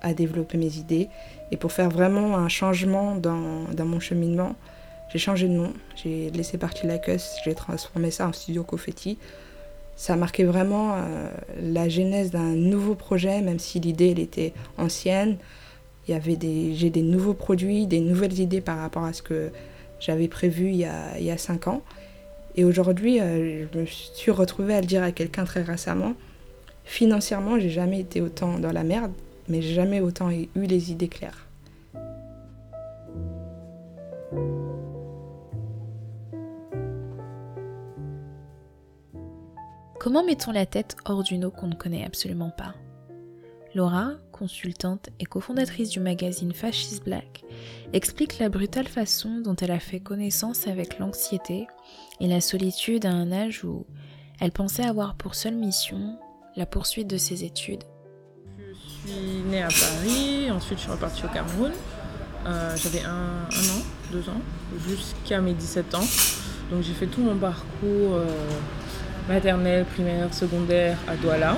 à, 0.03 0.15
développer 0.15 0.57
mes 0.59 0.77
idées. 0.77 1.09
Et 1.51 1.57
pour 1.57 1.73
faire 1.73 1.91
vraiment 1.91 2.37
un 2.37 2.49
changement 2.49 3.17
dans, 3.17 3.65
dans 3.73 3.85
mon 3.85 4.01
cheminement, 4.01 4.55
j'ai 5.13 5.19
changé 5.19 5.49
de 5.49 5.53
nom. 5.53 5.73
J'ai 5.97 6.31
laissé 6.31 6.57
partir 6.57 6.87
la 6.87 6.99
j'ai 7.45 7.55
transformé 7.55 8.11
ça 8.11 8.29
en 8.29 8.33
studio 8.33 8.63
Confetti. 8.63 9.19
Ça 10.01 10.15
a 10.15 10.17
marqué 10.17 10.45
vraiment 10.45 10.95
euh, 10.95 11.29
la 11.61 11.91
genèse 11.91 12.31
d'un 12.31 12.55
nouveau 12.55 12.95
projet, 12.95 13.43
même 13.43 13.59
si 13.59 13.81
l'idée 13.81 14.15
était 14.17 14.55
ancienne. 14.79 15.37
Il 16.09 16.13
y 16.13 16.15
avait 16.15 16.37
des, 16.37 16.75
j'ai 16.75 16.89
des 16.89 17.03
nouveaux 17.03 17.35
produits, 17.35 17.87
des 17.87 18.01
nouvelles 18.01 18.41
idées 18.41 18.63
par 18.63 18.79
rapport 18.79 19.05
à 19.05 19.13
ce 19.13 19.21
que 19.21 19.51
j'avais 19.99 20.27
prévu 20.27 20.71
il 20.71 20.77
y 20.77 20.87
a, 20.87 21.19
il 21.21 21.39
cinq 21.39 21.69
ans. 21.69 21.83
Et 22.57 22.65
aujourd'hui, 22.65 23.21
euh, 23.21 23.67
je 23.71 23.79
me 23.79 23.85
suis 23.85 24.31
retrouvée 24.31 24.75
à 24.75 24.81
le 24.81 24.87
dire 24.87 25.03
à 25.03 25.13
quelqu'un 25.13 25.45
très 25.45 25.61
récemment. 25.61 26.15
Financièrement, 26.87 27.61
j'ai 27.61 27.69
jamais 27.69 28.01
été 28.01 28.23
autant 28.23 28.59
dans 28.59 28.73
la 28.73 28.85
merde 28.85 29.13
mais 29.51 29.61
jamais 29.61 30.01
autant 30.01 30.31
eu 30.31 30.49
les 30.55 30.93
idées 30.93 31.09
claires. 31.09 31.50
Comment 40.01 40.25
mettons 40.25 40.51
la 40.51 40.67
tête 40.67 40.97
hors 41.05 41.23
d'une 41.23 41.45
eau 41.45 41.53
qu'on 41.53 41.69
ne 41.69 41.75
connaît 41.75 42.05
absolument 42.05 42.51
pas 42.51 42.75
Laura, 43.77 44.15
consultante 44.33 45.11
et 45.21 45.27
cofondatrice 45.27 45.91
du 45.91 46.01
magazine 46.01 46.53
Fascist 46.53 47.05
Black, 47.05 47.45
explique 47.93 48.41
la 48.41 48.49
brutale 48.49 48.89
façon 48.89 49.41
dont 49.41 49.55
elle 49.55 49.71
a 49.71 49.79
fait 49.79 50.01
connaissance 50.01 50.67
avec 50.67 50.99
l'anxiété 50.99 51.69
et 52.19 52.27
la 52.27 52.41
solitude 52.41 53.07
à 53.07 53.13
un 53.13 53.31
âge 53.31 53.63
où 53.65 53.87
elle 54.41 54.51
pensait 54.51 54.85
avoir 54.85 55.15
pour 55.15 55.37
seule 55.37 55.55
mission 55.55 56.19
la 56.57 56.67
poursuite 56.67 57.07
de 57.07 57.17
ses 57.17 57.45
études 57.45 57.85
suis 59.05 59.43
née 59.49 59.63
à 59.63 59.69
Paris, 59.69 60.51
ensuite 60.51 60.79
je 60.79 60.83
suis 60.85 60.93
repartie 60.93 61.25
au 61.25 61.29
Cameroun. 61.29 61.73
Euh, 62.47 62.77
j'avais 62.77 63.03
un, 63.03 63.45
an, 63.45 63.83
deux 64.13 64.29
ans, 64.29 64.41
jusqu'à 64.87 65.41
mes 65.41 65.53
17 65.53 65.95
ans. 65.95 66.07
Donc 66.71 66.83
j'ai 66.83 66.93
fait 66.93 67.07
tout 67.07 67.21
mon 67.21 67.37
parcours 67.37 68.15
euh, 68.15 68.27
maternel, 69.31 69.85
primaire, 69.85 70.35
secondaire 70.35 70.97
à 71.07 71.15
Douala. 71.15 71.57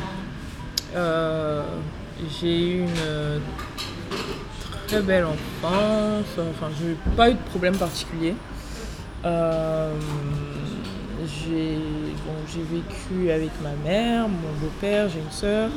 Euh, 0.94 1.62
j'ai 2.38 2.68
eu 2.68 2.80
une 2.82 3.40
très 4.86 5.00
belle 5.00 5.24
enfance, 5.24 6.26
enfin 6.38 6.68
j'ai 6.78 6.94
pas 7.16 7.30
eu 7.30 7.34
de 7.34 7.38
problème 7.50 7.76
particulier. 7.76 8.34
j'ai 11.24 12.62
vécu 12.62 13.30
avec 13.30 13.50
ma 13.62 13.74
mère, 13.88 14.28
mon 14.28 14.52
beau-père, 14.60 15.08
j'ai 15.08 15.20
une 15.20 15.30
soeur 15.30 15.70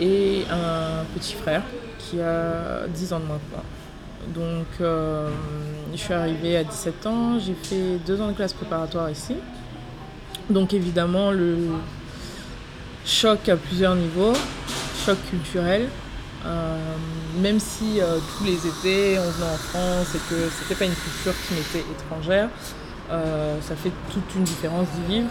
et 0.00 0.42
un 0.50 1.04
petit 1.14 1.34
frère 1.34 1.62
qui 1.98 2.20
a 2.20 2.88
10 2.88 3.12
ans 3.12 3.20
de 3.20 3.26
moins 3.26 3.38
que 3.38 3.54
moi. 3.54 3.62
Donc, 4.34 4.66
euh, 4.80 5.28
je 5.92 5.96
suis 5.96 6.14
arrivée 6.14 6.56
à 6.56 6.64
17 6.64 7.06
ans, 7.06 7.38
j'ai 7.38 7.54
fait 7.54 7.98
deux 8.06 8.20
ans 8.20 8.28
de 8.28 8.32
classe 8.32 8.52
préparatoire 8.52 9.10
ici. 9.10 9.34
Donc, 10.52 10.74
évidemment, 10.74 11.30
le 11.30 11.56
choc 13.04 13.48
à 13.48 13.56
plusieurs 13.56 13.94
niveaux, 13.94 14.34
choc 15.04 15.18
culturel. 15.30 15.88
Euh, 16.44 16.76
même 17.40 17.60
si 17.60 18.00
euh, 18.00 18.18
tous 18.36 18.44
les 18.44 18.56
étés 18.66 19.16
on 19.16 19.30
venait 19.30 19.52
en 19.52 19.56
France 19.56 20.08
et 20.16 20.18
que 20.28 20.50
c'était 20.58 20.74
pas 20.74 20.86
une 20.86 20.94
culture 20.94 21.32
qui 21.46 21.54
m'était 21.54 21.88
étrangère, 21.88 22.48
ça 23.08 23.76
fait 23.76 23.92
toute 24.10 24.34
une 24.34 24.44
différence 24.44 24.86
d'y 24.96 25.14
vivre 25.14 25.28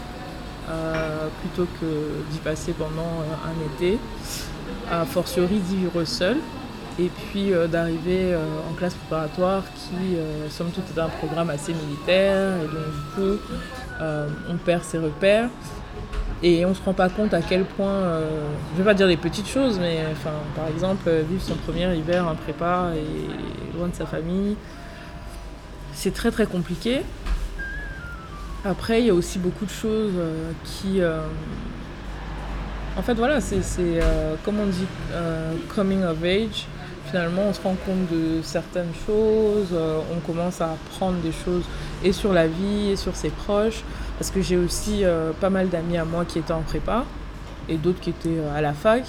plutôt 1.41 1.67
que 1.81 2.31
d'y 2.31 2.37
passer 2.37 2.73
pendant 2.73 3.23
un 3.43 3.75
été. 3.75 3.97
A 4.89 5.03
fortiori 5.05 5.57
d'y 5.57 5.77
vivre 5.77 6.05
seul 6.05 6.37
et 6.99 7.09
puis 7.09 7.53
euh, 7.53 7.67
d'arriver 7.67 8.33
euh, 8.33 8.39
en 8.69 8.73
classe 8.73 8.93
préparatoire 8.93 9.63
qui, 9.75 10.15
euh, 10.17 10.49
somme 10.49 10.71
toute, 10.71 10.83
est 10.95 10.99
un 10.99 11.09
programme 11.09 11.49
assez 11.49 11.73
militaire, 11.73 12.57
et 12.57 12.67
donc 12.67 12.85
du 13.17 13.37
on 14.01 14.57
perd 14.57 14.83
ses 14.83 14.97
repères. 14.97 15.49
Et 16.43 16.65
on 16.65 16.69
ne 16.69 16.73
se 16.73 16.81
rend 16.83 16.93
pas 16.93 17.09
compte 17.09 17.35
à 17.35 17.41
quel 17.41 17.65
point, 17.65 18.19
je 18.71 18.73
ne 18.73 18.77
vais 18.79 18.83
pas 18.83 18.95
dire 18.95 19.07
des 19.07 19.17
petites 19.17 19.47
choses, 19.47 19.77
mais 19.79 19.99
enfin, 20.11 20.31
par 20.55 20.67
exemple, 20.67 21.07
vivre 21.29 21.41
son 21.41 21.53
premier 21.53 21.95
hiver 21.95 22.27
en 22.27 22.33
prépa 22.33 22.93
et 22.95 23.77
loin 23.77 23.89
de 23.89 23.95
sa 23.95 24.07
famille, 24.07 24.55
c'est 25.93 26.13
très 26.13 26.31
très 26.31 26.47
compliqué. 26.47 27.01
Après, 28.65 29.01
il 29.01 29.05
y 29.05 29.11
a 29.11 29.13
aussi 29.13 29.37
beaucoup 29.37 29.65
de 29.65 29.71
choses 29.71 30.13
qui. 30.63 30.99
en 32.97 33.01
fait, 33.03 33.13
voilà, 33.13 33.39
c'est, 33.39 33.61
comme 34.43 34.59
on 34.59 34.65
dit, 34.65 34.87
coming 35.75 36.03
of 36.03 36.23
age 36.23 36.65
finalement 37.11 37.43
on 37.49 37.53
se 37.53 37.61
rend 37.61 37.75
compte 37.85 38.09
de 38.09 38.41
certaines 38.41 38.93
choses, 39.05 39.69
euh, 39.73 39.99
on 40.15 40.19
commence 40.21 40.61
à 40.61 40.71
apprendre 40.71 41.17
des 41.17 41.33
choses 41.33 41.65
et 42.03 42.13
sur 42.13 42.31
la 42.31 42.47
vie 42.47 42.91
et 42.91 42.95
sur 42.95 43.15
ses 43.17 43.29
proches, 43.29 43.83
parce 44.17 44.31
que 44.31 44.41
j'ai 44.41 44.55
aussi 44.55 45.03
euh, 45.03 45.31
pas 45.39 45.49
mal 45.49 45.67
d'amis 45.69 45.97
à 45.97 46.05
moi 46.05 46.23
qui 46.23 46.39
étaient 46.39 46.53
en 46.53 46.61
prépa 46.61 47.03
et 47.67 47.75
d'autres 47.75 47.99
qui 47.99 48.11
étaient 48.11 48.29
euh, 48.29 48.57
à 48.57 48.61
la 48.61 48.73
fac. 48.73 49.03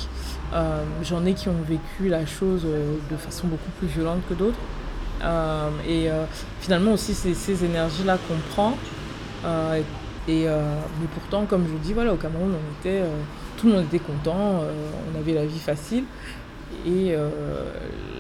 J'en 1.03 1.25
ai 1.25 1.33
qui 1.33 1.49
ont 1.49 1.63
vécu 1.67 2.09
la 2.11 2.27
chose 2.27 2.65
de 2.65 3.17
façon 3.17 3.47
beaucoup 3.47 3.71
plus 3.79 3.87
violente 3.87 4.21
que 4.29 4.35
d'autres. 4.35 4.59
et 5.89 6.11
finalement 6.61 6.93
aussi 6.93 7.15
c'est 7.15 7.33
ces 7.33 7.65
énergies-là 7.65 8.19
qu'on 8.29 8.37
prend. 8.53 8.77
et, 10.29 10.45
mais 10.45 11.09
pourtant, 11.15 11.47
comme 11.47 11.65
je 11.65 11.71
vous 11.71 11.79
dis, 11.79 11.95
voilà, 11.95 12.13
au 12.13 12.17
Cameroun, 12.17 12.53
tout 13.57 13.67
le 13.67 13.73
monde 13.73 13.85
était 13.85 13.99
content, 13.99 14.61
on 14.61 15.19
avait 15.19 15.33
la 15.33 15.47
vie 15.47 15.59
facile. 15.59 16.05
Et 16.87 17.15
euh, 17.15 17.29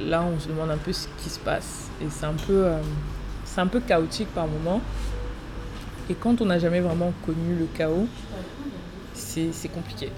là, 0.05 0.25
on 0.25 0.39
se 0.39 0.49
demande 0.49 0.71
un 0.71 0.77
peu 0.77 0.93
ce 0.93 1.09
qui 1.23 1.29
se 1.29 1.39
passe. 1.39 1.89
Et 2.01 2.07
c'est 2.11 2.27
un 2.27 2.35
peu, 2.35 2.65
euh, 2.67 2.79
c'est 3.45 3.61
un 3.61 3.67
peu 3.67 3.81
chaotique 3.81 4.29
par 4.35 4.47
moment. 4.47 4.81
Et 6.09 6.15
quand 6.15 6.41
on 6.41 6.47
n'a 6.47 6.59
jamais 6.59 6.81
vraiment 6.81 7.13
connu 7.25 7.57
le 7.59 7.67
chaos, 7.77 8.07
c'est 9.15 9.69
compliqué. 9.73 10.11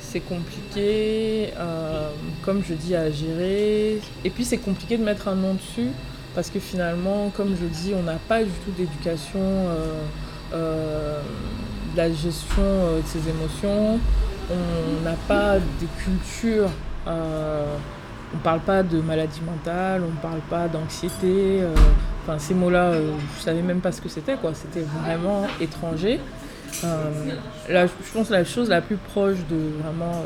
C'est 0.00 0.20
compliqué, 0.20 1.52
euh, 1.56 2.10
comme 2.42 2.62
je 2.64 2.74
dis, 2.74 2.96
à 2.96 3.10
gérer. 3.10 4.00
Et 4.24 4.30
puis 4.30 4.44
c'est 4.44 4.58
compliqué 4.58 4.96
de 4.96 5.04
mettre 5.04 5.28
un 5.28 5.36
nom 5.36 5.54
dessus, 5.54 5.90
parce 6.34 6.50
que 6.50 6.58
finalement, 6.58 7.30
comme 7.36 7.54
je 7.60 7.66
dis, 7.66 7.92
on 7.94 8.02
n'a 8.02 8.18
pas 8.28 8.42
du 8.42 8.50
tout 8.50 8.72
d'éducation, 8.76 9.40
de 10.52 11.96
la 11.96 12.08
gestion 12.08 12.96
de 12.96 13.06
ses 13.06 13.28
émotions. 13.28 14.00
On 14.50 15.04
n'a 15.04 15.16
pas 15.28 15.58
de 15.58 15.86
culture 16.02 16.70
euh, 17.06 17.76
on 18.32 18.36
ne 18.36 18.42
parle 18.42 18.60
pas 18.60 18.82
de 18.82 19.00
maladie 19.00 19.40
mentale, 19.40 20.02
on 20.04 20.12
ne 20.12 20.20
parle 20.20 20.40
pas 20.48 20.68
d'anxiété. 20.68 21.60
Euh, 21.62 21.74
enfin, 22.22 22.38
ces 22.38 22.54
mots-là, 22.54 22.90
euh, 22.90 23.12
je 23.34 23.38
ne 23.38 23.42
savais 23.42 23.62
même 23.62 23.80
pas 23.80 23.92
ce 23.92 24.00
que 24.00 24.08
c'était. 24.08 24.36
quoi. 24.36 24.52
C'était 24.54 24.84
vraiment 25.02 25.46
étranger. 25.60 26.20
là, 26.82 27.86
je 27.86 28.12
pense 28.12 28.28
que 28.28 28.32
la 28.32 28.44
chose 28.44 28.68
la 28.68 28.80
plus 28.80 28.96
proche 28.96 29.38
de 29.50 29.82
vraiment 29.82 30.22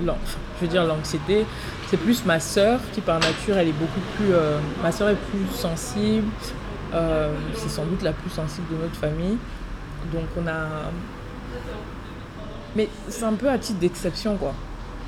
l'anxiété, 0.00 1.46
c'est 1.88 1.96
plus 1.96 2.24
ma 2.26 2.40
sœur 2.40 2.80
qui 2.92 3.00
par 3.00 3.20
nature 3.20 3.56
elle 3.56 3.68
est 3.68 3.72
beaucoup 3.72 4.00
plus, 4.16 4.28
ma 4.82 4.92
sœur 4.92 5.08
est 5.08 5.16
plus 5.30 5.46
sensible, 5.56 6.26
c'est 7.54 7.70
sans 7.70 7.84
doute 7.86 8.02
la 8.02 8.12
plus 8.12 8.28
sensible 8.28 8.66
de 8.70 8.82
notre 8.82 8.96
famille, 8.96 9.38
donc 10.12 10.24
on 10.36 10.46
a, 10.46 10.90
mais 12.76 12.88
c'est 13.08 13.24
un 13.24 13.32
peu 13.34 13.48
à 13.48 13.56
titre 13.56 13.78
d'exception 13.78 14.36
quoi. 14.36 14.52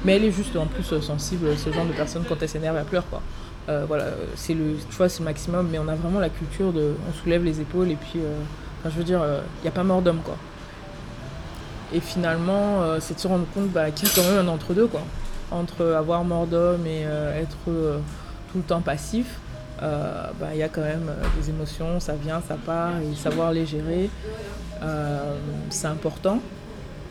Mais 0.04 0.16
elle 0.16 0.24
est 0.24 0.32
juste 0.32 0.54
en 0.56 0.66
plus 0.66 0.92
euh, 0.92 1.00
sensible, 1.00 1.56
ce 1.56 1.72
genre 1.72 1.86
de 1.86 1.92
personne, 1.92 2.24
quand 2.28 2.36
elle 2.40 2.48
s'énerve, 2.48 2.76
elle 2.76 2.84
pleure. 2.84 3.08
Quoi. 3.08 3.22
Euh, 3.68 3.84
voilà, 3.88 4.06
c'est 4.34 4.54
le, 4.54 4.76
tu 4.88 4.96
vois, 4.96 5.08
c'est 5.08 5.20
le 5.20 5.24
maximum, 5.24 5.68
mais 5.70 5.78
on 5.78 5.88
a 5.88 5.94
vraiment 5.94 6.20
la 6.20 6.28
culture 6.28 6.72
de. 6.72 6.94
On 7.08 7.12
soulève 7.12 7.44
les 7.44 7.60
épaules 7.60 7.90
et 7.90 7.96
puis. 7.96 8.20
Euh, 8.20 8.36
enfin, 8.80 8.90
je 8.90 8.98
veux 8.98 9.04
dire, 9.04 9.22
il 9.24 9.62
n'y 9.62 9.68
a 9.68 9.72
pas 9.72 9.84
mort 9.84 10.02
d'homme, 10.02 10.20
quoi. 10.24 10.36
Et 11.94 12.00
finalement, 12.00 12.82
c'est 12.98 13.14
de 13.14 13.20
se 13.20 13.28
rendre 13.28 13.46
compte 13.54 13.68
bah, 13.68 13.90
qu'il 13.92 14.08
y 14.08 14.10
a 14.10 14.14
quand 14.14 14.28
même 14.28 14.48
un 14.48 14.48
entre-deux, 14.48 14.88
quoi. 14.88 15.02
Entre 15.52 15.84
avoir 15.84 16.24
mort 16.24 16.46
d'homme 16.46 16.84
et 16.84 17.02
être 17.40 17.56
tout 17.64 18.56
le 18.56 18.62
temps 18.62 18.80
passif, 18.80 19.38
bah, 19.80 20.48
il 20.52 20.58
y 20.58 20.64
a 20.64 20.68
quand 20.68 20.82
même 20.82 21.08
des 21.40 21.48
émotions, 21.48 22.00
ça 22.00 22.14
vient, 22.14 22.42
ça 22.46 22.56
part, 22.56 22.90
et 22.98 23.14
savoir 23.14 23.52
les 23.52 23.66
gérer, 23.66 24.10
c'est 25.70 25.86
important. 25.86 26.40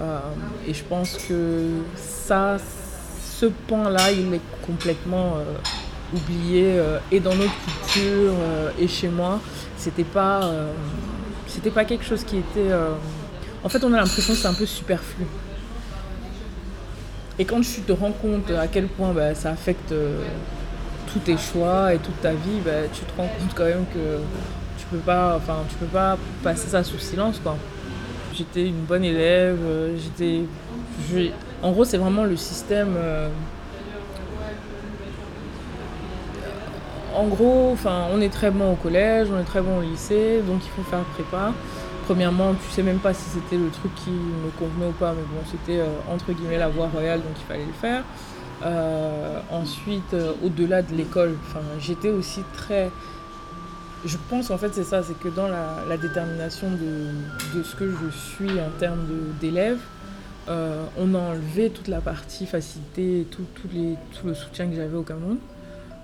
Euh, 0.01 0.19
et 0.67 0.73
je 0.73 0.83
pense 0.83 1.17
que 1.27 1.81
ça, 1.95 2.57
ce 3.39 3.45
point-là, 3.45 4.11
il 4.11 4.33
est 4.33 4.41
complètement 4.65 5.37
euh, 5.37 6.15
oublié 6.15 6.77
euh, 6.77 6.99
et 7.11 7.19
dans 7.19 7.35
notre 7.35 7.53
culture 7.63 8.33
et 8.79 8.87
chez 8.87 9.07
moi. 9.07 9.39
C'était 9.77 10.03
pas, 10.03 10.51
c'était 11.47 11.69
pas 11.69 11.85
quelque 11.85 12.05
chose 12.05 12.23
qui 12.23 12.37
était. 12.37 12.71
En 13.63 13.69
fait, 13.69 13.83
on 13.83 13.93
a 13.93 13.97
l'impression 13.97 14.33
que 14.33 14.39
c'est 14.39 14.47
un 14.47 14.53
peu 14.53 14.65
superflu. 14.65 15.25
Et 17.37 17.45
quand 17.45 17.61
tu 17.61 17.81
te 17.81 17.91
rends 17.91 18.13
compte 18.13 18.49
à 18.51 18.67
quel 18.67 18.87
point 18.87 19.11
bah, 19.11 19.35
ça 19.35 19.51
affecte 19.51 19.93
tous 21.11 21.19
tes 21.19 21.37
choix 21.37 21.93
et 21.93 21.97
toute 21.97 22.19
ta 22.21 22.31
vie, 22.31 22.59
bah, 22.65 22.87
tu 22.91 23.01
te 23.01 23.11
rends 23.17 23.27
compte 23.27 23.53
quand 23.53 23.65
même 23.65 23.85
que 23.93 24.19
tu 24.79 24.85
peux 24.89 24.97
pas, 24.97 25.35
enfin, 25.37 25.57
tu 25.69 25.75
peux 25.75 25.85
pas 25.85 26.17
passer 26.41 26.69
ça 26.69 26.83
sous 26.83 26.97
silence, 26.97 27.39
quoi 27.43 27.57
j'étais 28.35 28.67
une 28.67 28.81
bonne 28.81 29.03
élève, 29.03 29.59
euh, 29.63 29.97
j'étais... 29.97 30.41
En 31.61 31.71
gros, 31.71 31.85
c'est 31.85 31.97
vraiment 31.97 32.23
le 32.23 32.35
système... 32.35 32.95
Euh, 32.97 33.29
en 37.15 37.27
gros, 37.27 37.77
on 38.13 38.19
est 38.21 38.29
très 38.29 38.51
bon 38.51 38.73
au 38.73 38.75
collège, 38.75 39.29
on 39.33 39.39
est 39.39 39.45
très 39.45 39.61
bon 39.61 39.77
au 39.77 39.81
lycée, 39.81 40.41
donc 40.45 40.59
il 40.65 40.69
faut 40.69 40.89
faire 40.89 41.03
prépa. 41.13 41.53
Premièrement, 42.05 42.53
tu 42.53 42.69
sais 42.69 42.83
même 42.83 42.99
pas 42.99 43.13
si 43.13 43.23
c'était 43.29 43.55
le 43.55 43.69
truc 43.69 43.95
qui 43.95 44.11
me 44.11 44.51
convenait 44.59 44.87
ou 44.87 44.91
pas, 44.91 45.13
mais 45.13 45.23
bon, 45.23 45.41
c'était 45.49 45.79
euh, 45.79 46.13
entre 46.13 46.33
guillemets 46.33 46.57
la 46.57 46.67
voie 46.67 46.87
royale, 46.87 47.21
donc 47.21 47.31
il 47.37 47.45
fallait 47.45 47.65
le 47.65 47.73
faire. 47.73 48.03
ensuite, 49.49 50.15
au-delà 50.43 50.81
de 50.81 50.93
l'école, 50.93 51.37
j'étais 51.79 52.09
aussi 52.09 52.41
très 52.53 52.91
je 54.05 54.17
pense 54.29 54.51
en 54.51 54.57
fait 54.57 54.74
c'est 54.74 54.83
ça, 54.83 55.03
c'est 55.03 55.17
que 55.17 55.29
dans 55.29 55.47
la, 55.47 55.97
détermination 55.97 56.67
de, 56.71 57.63
ce 57.63 57.75
que 57.75 57.89
je 57.89 58.09
suis 58.09 58.59
en 58.59 58.69
termes 58.79 59.05
d'élève, 59.39 59.79
euh, 60.47 60.83
on 60.97 61.15
a 61.15 61.19
enlevé 61.19 61.71
toute 61.71 61.88
la 61.88 62.01
partie 62.01 62.45
facilité, 62.45 63.27
tout, 63.31 63.45
le 64.24 64.33
soutien 64.33 64.67
que 64.67 64.75
j'avais 64.75 64.95
au 64.95 65.03
Cameroun. 65.03 65.38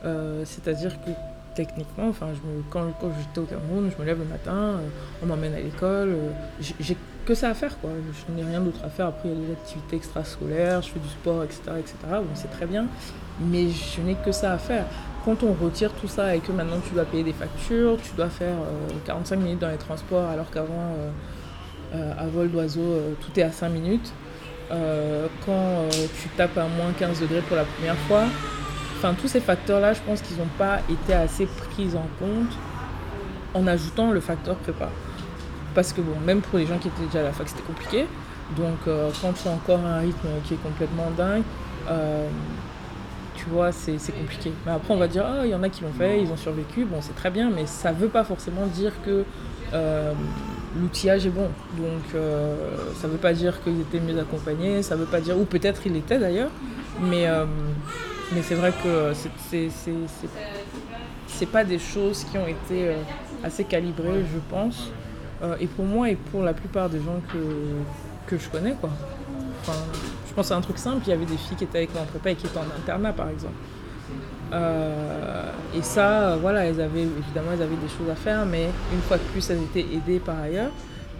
Euh, 0.04 0.44
c'est-à-dire 0.46 0.96
que 1.06 1.12
techniquement, 1.54 2.08
enfin, 2.10 2.28
je 2.34 2.40
me, 2.40 2.64
quand, 2.72 2.88
j'étais 3.20 3.40
au 3.40 3.44
Cameroun, 3.44 3.92
je 3.96 4.02
me 4.02 4.08
lève 4.08 4.18
le 4.18 4.26
matin, 4.26 4.56
euh, 4.56 4.88
on 5.22 5.28
m'emmène 5.28 5.54
à 5.54 5.60
l'école, 5.60 6.16
j'ai 6.60 6.98
que 7.26 7.36
ça 7.36 7.50
à 7.50 7.54
faire. 7.54 7.76
Je 7.84 8.34
n'ai 8.34 8.44
rien 8.44 8.62
d'autre 8.62 8.80
à 8.84 8.90
faire. 8.90 9.08
Après, 9.08 9.30
il 9.30 9.40
y 9.40 9.44
a 9.44 9.46
des 9.46 9.52
activités 9.52 9.96
extrascolaires, 9.98 10.82
je 10.82 10.90
fais 10.90 11.00
du 11.00 11.10
sport, 11.10 11.44
etc. 11.44 11.62
etc. 11.78 11.96
Bon, 12.14 12.26
c'est 12.34 12.50
très 12.50 12.66
bien, 12.66 12.88
mais 13.40 13.68
je 13.70 14.02
n'ai 14.02 14.16
que 14.16 14.32
ça 14.32 14.54
à 14.54 14.58
faire 14.58 14.86
quand 15.26 15.44
on 15.44 15.54
retire 15.54 15.92
tout 15.94 16.08
ça 16.08 16.36
et 16.36 16.40
que 16.40 16.52
maintenant 16.52 16.80
tu 16.88 16.94
dois 16.94 17.06
payer 17.06 17.24
des 17.24 17.34
factures, 17.34 17.98
tu 18.02 18.12
dois 18.16 18.30
faire 18.30 18.56
45 19.06 19.36
euh, 19.36 19.40
minutes 19.40 19.60
dans 19.60 19.70
les 19.70 19.78
transports 19.78 20.28
alors 20.30 20.50
qu'avant, 20.50 20.96
euh, 20.98 21.10
euh, 21.96 22.14
à 22.18 22.28
vol 22.28 22.50
d'oiseau, 22.50 23.00
tout 23.20 23.40
est 23.40 23.44
à 23.44 23.52
5 23.52 23.70
minutes, 23.70 24.12
quand 25.46 25.86
tu 26.22 26.30
tapes 26.38 26.58
à 26.58 26.66
moins 26.66 26.94
15 26.98 27.20
degrés 27.20 27.42
pour 27.42 27.58
la 27.58 27.66
première 27.66 27.98
fois. 28.08 28.24
Enfin, 28.98 29.14
tous 29.20 29.28
ces 29.28 29.42
facteurs-là, 29.42 29.94
je 29.94 30.00
pense 30.02 30.22
qu'ils 30.22 30.38
n'ont 30.38 30.48
pas 30.58 30.80
été 30.90 31.14
assez 31.14 31.46
pris 31.46 31.90
en 31.96 32.08
compte 32.24 32.56
en 33.54 33.68
ajoutant 33.68 34.12
le 34.12 34.22
facteur 34.22 34.56
prépa. 34.56 34.90
Parce 35.76 35.92
que 35.92 36.00
bon, 36.00 36.18
même 36.26 36.40
pour 36.40 36.58
les 36.58 36.68
gens 36.68 36.78
qui 36.78 36.88
étaient 36.88 37.06
déjà 37.06 37.20
à 37.20 37.24
la 37.24 37.32
fac, 37.34 37.50
c'était 37.50 37.64
compliqué. 37.64 38.06
Donc 38.56 38.78
quand 38.86 39.34
tu 39.34 39.48
as 39.50 39.52
encore 39.52 39.86
un 39.86 40.00
rythme 40.00 40.30
qui 40.46 40.54
est 40.54 40.64
complètement 40.64 41.12
dingue, 41.18 41.44
tu 43.42 43.50
vois, 43.50 43.72
c'est 43.72 43.98
compliqué. 44.12 44.52
Mais 44.66 44.72
après, 44.72 44.94
on 44.94 44.98
va 44.98 45.08
dire, 45.08 45.26
ah, 45.26 45.46
il 45.46 45.52
y 45.52 45.56
en 45.56 45.64
a 45.64 45.70
qui 45.70 45.84
l'ont 45.84 45.94
fait, 45.94 46.22
ils 46.22 46.32
ont 46.32 46.38
survécu, 46.38 46.86
bon, 46.86 46.98
c'est 47.02 47.16
très 47.16 47.32
bien, 47.32 47.50
mais 47.50 47.66
ça 47.66 47.92
ne 47.92 47.98
veut 47.98 48.10
pas 48.10 48.24
forcément 48.24 48.68
dire 48.68 48.94
que 49.06 49.24
l'outillage 50.80 51.26
est 51.26 51.32
bon. 51.32 51.50
Donc 51.78 52.04
euh, 52.16 52.56
ça 52.96 53.08
ne 53.08 53.14
veut 53.14 53.18
pas 53.18 53.34
dire 53.34 53.62
qu'ils 53.64 53.82
étaient 53.82 54.00
mieux 54.00 54.20
accompagnés, 54.20 54.84
ça 54.84 54.96
veut 54.96 55.06
pas 55.06 55.20
dire, 55.22 55.38
ou 55.38 55.46
peut-être 55.46 55.82
il 55.86 55.96
était 55.96 56.20
d'ailleurs, 56.20 56.52
mais, 57.02 57.28
euh, 57.28 57.46
mais 58.34 58.42
c'est 58.42 58.56
vrai 58.56 58.72
que 58.84 59.14
c'est 61.28 61.46
pas 61.48 61.64
des 61.64 61.80
choses 61.80 62.24
qui 62.26 62.38
ont 62.38 62.48
été 62.48 62.90
euh, 62.90 62.96
assez 63.44 63.64
calibrées, 63.64 64.24
je 64.32 64.40
pense. 64.50 64.92
et 65.60 65.68
pour 65.68 65.86
moi 65.86 66.10
et 66.10 66.16
pour 66.16 66.44
la 66.44 66.54
plupart 66.54 66.90
des 66.90 67.00
gens 67.00 67.20
que, 67.32 67.40
que 68.28 68.38
je 68.38 68.48
connais, 68.50 68.76
quoi. 68.80 68.92
Je 70.28 70.34
pense 70.34 70.52
à 70.52 70.56
un 70.56 70.62
truc 70.62 70.78
simple, 70.78 71.04
il 71.08 71.10
y 71.10 71.14
avait 71.14 71.26
des 71.26 71.38
filles 71.38 71.58
qui 71.58 71.64
étaient 71.66 71.80
avec 71.80 71.94
moi 71.94 72.04
en 72.04 72.06
prépa 72.06 72.32
et 72.32 72.36
qui 72.36 72.48
étaient 72.48 72.58
en 72.58 72.80
internat 72.80 73.14
par 73.14 73.30
exemple. 73.30 73.54
Euh, 74.54 75.52
et 75.76 75.82
ça, 75.82 76.38
voilà, 76.42 76.66
elles 76.66 76.82
avaient, 76.82 77.04
évidemment, 77.04 77.52
elles 77.54 77.62
avaient 77.62 77.76
des 77.76 77.88
choses 77.88 78.10
à 78.12 78.16
faire, 78.16 78.46
mais 78.46 78.70
une 78.94 79.02
fois 79.02 79.18
de 79.18 79.24
plus, 79.24 79.50
elles 79.50 79.64
étaient 79.64 79.86
aidées 79.94 80.20
par 80.20 80.40
ailleurs, 80.40 80.72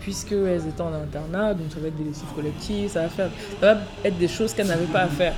puisqu'elles 0.02 0.68
étaient 0.68 0.82
en 0.82 0.94
internat, 0.94 1.54
donc 1.54 1.68
ça 1.74 1.80
va 1.80 1.88
être 1.88 1.98
des 1.98 2.04
lessives 2.04 2.28
collectives, 2.36 2.90
ça 2.90 3.04
va, 3.04 3.10
faire, 3.10 3.30
ça 3.60 3.74
va 3.74 3.82
être 4.04 4.18
des 4.18 4.28
choses 4.28 4.54
qu'elles 4.54 4.68
n'avaient 4.68 4.86
pas 4.86 5.04
à 5.04 5.08
faire. 5.08 5.34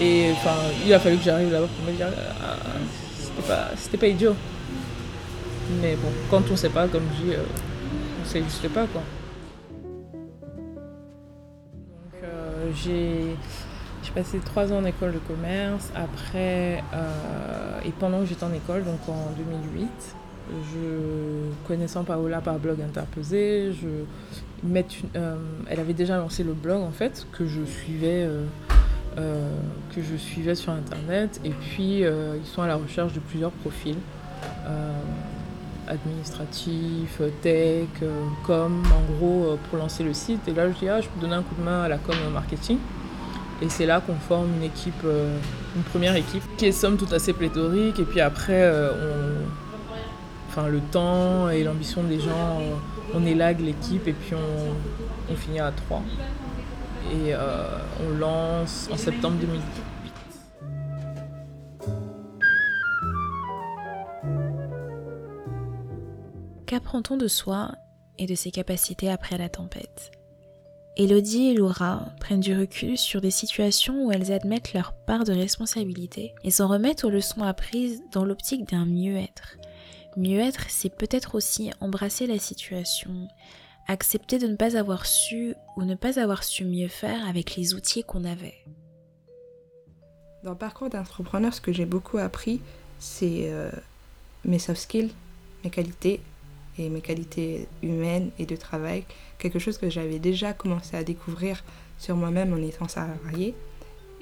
Et 0.00 0.30
enfin, 0.32 0.54
il 0.86 0.94
a 0.94 1.00
fallu 1.00 1.16
que 1.16 1.24
j'arrive 1.24 1.52
là-bas 1.52 1.66
pour 1.66 1.92
me 1.92 1.96
dire, 1.96 2.06
ah, 2.42 2.56
c'était 3.18 3.48
pas, 3.48 3.70
c'était 3.76 3.98
pas 3.98 4.06
idiot. 4.06 4.34
Mais 5.82 5.96
bon, 5.96 6.08
quand 6.30 6.42
on 6.52 6.56
sait 6.56 6.68
pas, 6.68 6.86
comme 6.86 7.04
je 7.18 7.24
dis, 7.24 7.32
euh, 7.32 7.42
on 8.22 8.28
sait 8.28 8.42
juste 8.42 8.68
pas, 8.68 8.86
quoi. 8.86 9.02
J'ai 12.74 13.36
passé 14.14 14.38
trois 14.38 14.72
ans 14.72 14.78
en 14.78 14.84
école 14.84 15.12
de 15.12 15.18
commerce. 15.18 15.90
Après, 15.94 16.82
euh, 16.94 17.80
et 17.84 17.90
pendant 17.90 18.20
que 18.20 18.26
j'étais 18.26 18.44
en 18.44 18.52
école, 18.52 18.84
donc 18.84 19.00
en 19.08 19.30
2008, 19.36 19.88
je 20.50 21.66
connaissant 21.66 22.04
Paola 22.04 22.40
par 22.40 22.58
blog 22.58 22.80
interposé, 22.80 23.72
je 23.72 23.88
euh, 25.16 25.36
elle 25.68 25.80
avait 25.80 25.92
déjà 25.92 26.16
lancé 26.16 26.42
le 26.42 26.54
blog 26.54 26.82
en 26.82 26.90
fait 26.90 27.26
que 27.32 27.46
je 27.46 27.64
suivais. 27.64 28.26
Euh, 29.16 29.58
que 29.94 30.02
je 30.02 30.16
suivais 30.16 30.56
sur 30.56 30.72
internet 30.72 31.40
et 31.44 31.50
puis 31.50 32.00
ils 32.00 32.46
sont 32.46 32.62
à 32.62 32.66
la 32.66 32.74
recherche 32.74 33.12
de 33.12 33.20
plusieurs 33.20 33.52
profils 33.52 33.94
administratifs, 35.88 37.20
tech, 37.42 37.88
com 38.44 38.82
en 38.86 39.12
gros 39.14 39.58
pour 39.68 39.78
lancer 39.78 40.02
le 40.04 40.14
site 40.14 40.46
et 40.48 40.52
là 40.52 40.70
je 40.70 40.78
dis 40.78 40.88
ah 40.88 41.00
je 41.00 41.08
peux 41.08 41.20
donner 41.20 41.34
un 41.34 41.42
coup 41.42 41.54
de 41.56 41.62
main 41.62 41.82
à 41.82 41.88
la 41.88 41.98
com 41.98 42.14
marketing 42.32 42.78
et 43.62 43.68
c'est 43.68 43.86
là 43.86 44.00
qu'on 44.00 44.14
forme 44.14 44.48
une 44.56 44.64
équipe, 44.64 44.92
euh, 45.04 45.38
une 45.76 45.82
première 45.82 46.16
équipe 46.16 46.42
qui 46.56 46.66
est 46.66 46.72
somme 46.72 46.96
toute 46.96 47.12
assez 47.12 47.32
pléthorique. 47.32 47.98
Et 47.98 48.04
puis 48.04 48.20
après, 48.20 48.62
euh, 48.62 48.90
on... 48.92 50.48
enfin, 50.48 50.68
le 50.68 50.80
temps 50.80 51.48
et 51.48 51.62
l'ambition 51.62 52.02
des 52.02 52.20
gens, 52.20 52.60
on 53.14 53.24
élague 53.24 53.60
l'équipe 53.60 54.06
et 54.08 54.12
puis 54.12 54.34
on, 54.34 55.36
finit 55.36 55.60
à 55.60 55.70
trois. 55.70 56.02
Et 57.10 57.34
euh, 57.34 57.64
on 58.06 58.18
lance 58.18 58.88
en 58.92 58.96
septembre 58.96 59.36
2018. 59.40 59.93
Qu'apprend-on 66.74 67.16
de 67.16 67.28
soi 67.28 67.70
et 68.18 68.26
de 68.26 68.34
ses 68.34 68.50
capacités 68.50 69.08
après 69.08 69.38
la 69.38 69.48
tempête? 69.48 70.10
Elodie 70.96 71.50
et 71.50 71.54
Laura 71.54 72.08
prennent 72.18 72.40
du 72.40 72.52
recul 72.58 72.98
sur 72.98 73.20
des 73.20 73.30
situations 73.30 74.04
où 74.04 74.10
elles 74.10 74.32
admettent 74.32 74.72
leur 74.72 74.92
part 74.92 75.22
de 75.22 75.32
responsabilité 75.32 76.34
et 76.42 76.50
s'en 76.50 76.66
remettent 76.66 77.04
aux 77.04 77.10
leçons 77.10 77.44
apprises 77.44 78.02
dans 78.10 78.24
l'optique 78.24 78.68
d'un 78.68 78.86
mieux-être. 78.86 79.56
Mieux-être, 80.16 80.64
c'est 80.68 80.92
peut-être 80.92 81.36
aussi 81.36 81.70
embrasser 81.78 82.26
la 82.26 82.40
situation, 82.40 83.28
accepter 83.86 84.40
de 84.40 84.48
ne 84.48 84.56
pas 84.56 84.76
avoir 84.76 85.06
su 85.06 85.54
ou 85.76 85.84
ne 85.84 85.94
pas 85.94 86.18
avoir 86.18 86.42
su 86.42 86.64
mieux 86.64 86.88
faire 86.88 87.24
avec 87.28 87.54
les 87.54 87.74
outils 87.74 88.02
qu'on 88.02 88.24
avait. 88.24 88.64
Dans 90.42 90.50
le 90.50 90.58
parcours 90.58 90.90
d'entrepreneur, 90.90 91.54
ce 91.54 91.60
que 91.60 91.72
j'ai 91.72 91.86
beaucoup 91.86 92.18
appris, 92.18 92.60
c'est 92.98 93.44
euh, 93.44 93.70
mes 94.44 94.58
soft 94.58 94.80
skills, 94.80 95.12
mes 95.62 95.70
qualités 95.70 96.20
et 96.78 96.88
mes 96.88 97.00
qualités 97.00 97.68
humaines 97.82 98.30
et 98.38 98.46
de 98.46 98.56
travail 98.56 99.04
quelque 99.44 99.58
chose 99.58 99.76
que 99.76 99.90
j'avais 99.90 100.18
déjà 100.18 100.54
commencé 100.54 100.96
à 100.96 101.04
découvrir 101.04 101.62
sur 101.98 102.16
moi-même 102.16 102.54
en 102.54 102.56
étant 102.56 102.88
salarié. 102.88 103.54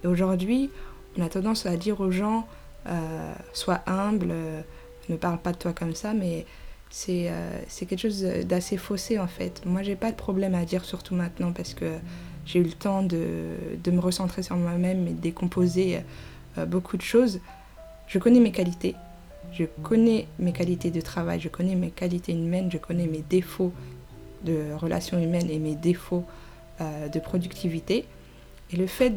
Et 0.02 0.06
aujourd'hui, 0.08 0.68
on 1.16 1.22
a 1.22 1.28
tendance 1.28 1.64
à 1.64 1.76
dire 1.76 2.00
aux 2.00 2.10
gens, 2.10 2.46
euh, 2.88 3.32
sois 3.52 3.80
humble, 3.86 4.28
euh, 4.30 4.60
ne 5.08 5.16
parle 5.16 5.38
pas 5.38 5.52
de 5.52 5.58
toi 5.58 5.72
comme 5.72 5.94
ça, 5.94 6.12
mais 6.12 6.44
c'est 6.90 7.26
euh, 7.28 7.60
quelque 7.78 8.00
chose 8.00 8.22
d'assez 8.22 8.76
faussé 8.76 9.18
en 9.20 9.28
fait. 9.28 9.62
Moi, 9.64 9.84
j'ai 9.84 9.94
pas 9.94 10.10
de 10.10 10.16
problème 10.16 10.56
à 10.56 10.64
dire, 10.64 10.84
surtout 10.84 11.14
maintenant, 11.14 11.52
parce 11.52 11.72
que 11.72 11.92
j'ai 12.44 12.58
eu 12.58 12.64
le 12.64 12.72
temps 12.72 13.04
de, 13.04 13.54
de, 13.82 13.90
me 13.92 14.00
recentrer 14.00 14.42
sur 14.42 14.56
moi-même 14.56 15.06
et 15.06 15.12
de 15.12 15.20
décomposer 15.20 16.00
beaucoup 16.66 16.96
de 16.96 17.02
choses. 17.02 17.38
Je 18.08 18.18
connais 18.18 18.40
mes 18.40 18.50
qualités, 18.50 18.96
je 19.52 19.64
connais 19.82 20.26
mes 20.38 20.52
qualités 20.52 20.90
de 20.90 21.00
travail, 21.00 21.40
je 21.40 21.48
connais 21.48 21.74
mes 21.74 21.90
qualités 21.90 22.32
humaines, 22.32 22.70
je 22.72 22.78
connais 22.78 23.06
mes 23.06 23.22
défauts 23.28 23.72
de 24.44 24.72
relations 24.74 25.18
humaines 25.18 25.50
et 25.50 25.58
mes 25.58 25.74
défauts 25.74 26.24
euh, 26.80 27.08
de 27.08 27.20
productivité. 27.20 28.06
Et 28.72 28.76
le 28.76 28.86
fait 28.86 29.12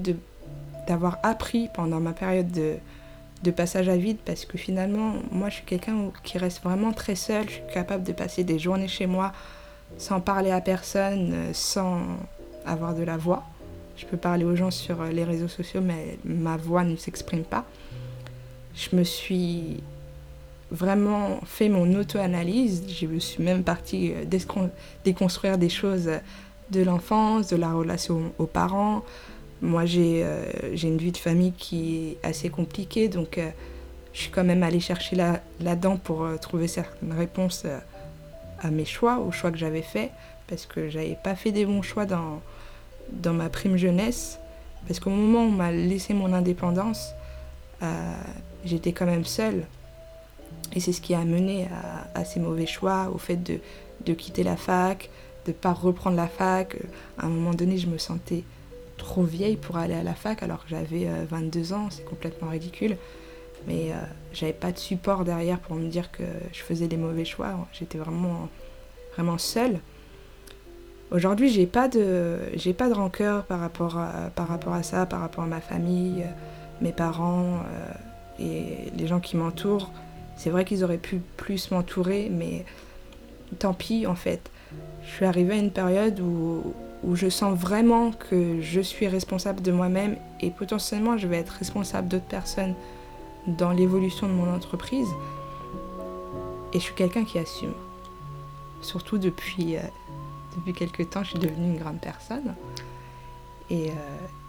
d'avoir 0.88 1.20
appris 1.24 1.70
pendant 1.74 2.00
ma 2.00 2.12
période 2.14 2.52
de, 2.52 3.52
passage 3.52 3.88
à 3.90 3.96
vide, 3.96 4.18
parce 4.26 4.44
que 4.44 4.58
finalement, 4.58 5.14
moi 5.32 5.50
je 5.50 5.56
suis 5.56 5.66
quelqu'un 5.66 6.12
qui 6.24 6.40
reste 6.40 6.64
vraiment 6.64 6.92
très 6.92 7.16
seul, 7.16 7.46
je 7.48 7.54
suis 7.54 7.64
capable 7.72 8.04
de 8.04 8.12
passer 8.12 8.44
des 8.44 8.58
journées 8.58 8.88
chez 8.88 9.06
moi 9.06 9.34
sans 10.00 10.20
parler 10.20 10.50
à 10.50 10.62
personne, 10.62 11.32
euh, 11.32 11.54
sans 11.54 12.02
avoir 12.66 12.96
de 12.96 13.04
la 13.04 13.18
voix. 13.18 13.44
Je 13.98 14.06
peux 14.06 14.18
parler 14.18 14.44
aux 14.44 14.56
gens 14.56 14.72
sur 14.72 15.04
les 15.06 15.24
réseaux 15.24 15.48
sociaux, 15.48 15.80
mais 15.82 16.18
ma 16.26 16.58
voix 16.58 16.84
ne 16.84 16.98
s'exprime 16.98 17.44
pas. 17.44 17.66
Je 18.74 18.94
me 18.96 19.04
suis 19.04 19.78
vraiment 20.72 21.40
fait 21.46 21.70
mon 21.70 21.94
auto-analyse. 21.94 22.84
Je 22.88 23.18
suis 23.20 23.44
même 23.44 23.64
partie 23.64 24.14
euh, 24.14 24.68
déconstruire 25.04 25.58
des 25.58 25.70
choses 25.70 26.10
de 26.72 26.82
l'enfance, 26.82 27.48
de 27.48 27.56
la 27.56 27.72
relation 27.72 28.34
aux 28.40 28.48
parents. 28.48 29.04
Moi, 29.62 29.84
euh, 29.96 30.46
j'ai 30.74 30.88
une 30.88 30.98
vie 30.98 31.12
de 31.12 31.18
famille 31.18 31.54
qui 31.54 32.18
est 32.24 32.28
assez 32.28 32.50
compliquée, 32.50 33.08
donc 33.08 33.38
euh, 33.38 33.50
je 34.14 34.22
suis 34.22 34.32
quand 34.32 34.44
même 34.44 34.64
allée 34.64 34.80
chercher 34.80 35.16
là-dedans 35.16 35.92
là 35.92 36.00
pour 36.04 36.28
trouver 36.42 36.68
certaines 36.68 37.14
réponses 37.14 37.66
à 38.62 38.72
mes 38.72 38.86
choix, 38.86 39.20
aux 39.20 39.32
choix 39.32 39.52
que 39.52 39.58
j'avais 39.58 39.82
faits, 39.82 40.12
parce 40.48 40.66
que 40.66 40.90
j'avais 40.90 41.18
pas 41.22 41.36
fait 41.36 41.52
des 41.52 41.66
bons 41.66 41.82
choix 41.82 42.06
dans, 42.06 42.42
dans 43.12 43.34
ma 43.34 43.50
prime 43.50 43.76
jeunesse. 43.76 44.40
Parce 44.88 45.00
qu'au 45.00 45.10
moment 45.10 45.40
où 45.40 45.48
on 45.48 45.52
m'a 45.52 45.72
laissé 45.72 46.14
mon 46.14 46.32
indépendance, 46.32 47.10
j'étais 48.64 48.94
quand 48.94 49.06
même 49.06 49.26
seule. 49.26 49.66
Et 50.74 50.80
c'est 50.80 50.94
ce 50.94 51.02
qui 51.02 51.14
a 51.16 51.24
mené 51.24 51.68
à, 52.14 52.26
ces 52.26 52.40
mauvais 52.40 52.66
choix, 52.66 53.12
au 53.14 53.18
fait 53.18 53.38
de, 53.38 53.60
de 54.06 54.14
quitter 54.14 54.44
la 54.44 54.58
fac, 54.58 55.10
de 55.46 55.52
ne 55.52 55.56
pas 55.56 55.74
reprendre 55.74 56.18
la 56.18 56.28
fac. 56.28 56.76
À 57.18 57.26
un 57.26 57.30
moment 57.30 57.54
donné, 57.54 57.78
je 57.78 57.88
me 57.88 57.98
sentais 57.98 58.44
trop 58.98 59.24
vieille 59.24 59.58
pour 59.58 59.78
aller 59.78 59.94
à 59.94 60.04
la 60.04 60.14
fac 60.14 60.42
alors 60.44 60.64
que 60.64 60.70
j'avais 60.70 61.08
22 61.30 61.74
euh, 61.74 61.76
ans, 61.76 61.88
c'est 61.90 62.06
complètement 62.06 62.50
ridicule. 62.50 62.98
Mais 63.68 63.92
euh, 63.92 63.96
j'avais 64.34 64.54
pas 64.54 64.72
de 64.72 64.78
support 64.78 65.24
derrière 65.24 65.60
pour 65.60 65.76
me 65.76 65.88
dire 65.88 66.12
que 66.12 66.24
je 66.52 66.62
faisais 66.62 66.88
des 66.88 66.98
mauvais 66.98 67.26
choix. 67.26 67.68
J'étais 67.74 67.98
vraiment, 67.98 68.50
vraiment 69.16 69.38
seule. 69.38 69.80
Aujourd'hui, 71.12 71.50
j'ai 71.50 71.68
pas 71.68 71.88
de, 71.88 72.38
j'ai 72.56 72.74
pas 72.74 72.90
de 72.90 72.94
rancœur 72.94 73.46
par 73.46 73.60
rapport 73.60 73.98
à, 73.98 74.32
par 74.36 74.48
rapport 74.48 74.74
à 74.74 74.84
ça, 74.84 75.06
par 75.06 75.20
rapport 75.20 75.44
à 75.44 75.48
ma 75.48 75.62
famille, 75.62 76.24
euh, 76.24 76.32
mes 76.82 76.92
parents 76.92 77.60
et 78.38 78.92
les 78.98 79.08
gens 79.08 79.22
qui 79.22 79.38
m'entourent. 79.38 79.92
C'est 80.38 80.50
vrai 80.50 80.66
qu'ils 80.66 80.84
auraient 80.84 80.98
pu 80.98 81.22
plus 81.38 81.72
m'entourer, 81.72 82.30
mais 82.32 82.66
tant 83.60 83.74
pis 83.74 84.06
en 84.08 84.16
fait. 84.16 84.52
Je 85.06 85.12
suis 85.12 85.26
arrivée 85.26 85.54
à 85.54 85.58
une 85.58 85.72
période 85.72 86.20
où, 86.20 86.74
je 87.14 87.30
sens 87.30 87.58
vraiment 87.58 88.12
que 88.12 88.62
je 88.62 88.82
suis 88.82 89.08
responsable 89.08 89.62
de 89.62 89.72
moi-même 89.72 90.18
et 90.42 90.50
potentiellement 90.50 91.20
je 91.20 91.28
vais 91.28 91.38
être 91.38 91.52
responsable 91.52 92.08
d'autres 92.08 92.26
personnes 92.26 92.74
dans 93.48 93.70
l'évolution 93.72 94.28
de 94.28 94.34
mon 94.34 94.52
entreprise. 94.52 95.08
Et 96.74 96.80
je 96.80 96.84
suis 96.84 96.96
quelqu'un 96.96 97.24
qui 97.24 97.38
assume. 97.38 97.74
Surtout 98.82 99.20
depuis, 99.20 99.78
euh, 99.78 99.82
quelques 100.76 101.12
temps, 101.12 101.24
je 101.24 101.30
suis 101.30 101.40
devenue 101.40 101.76
une 101.76 101.78
grande 101.78 102.02
personne. 102.02 102.56
Et, 103.70 103.92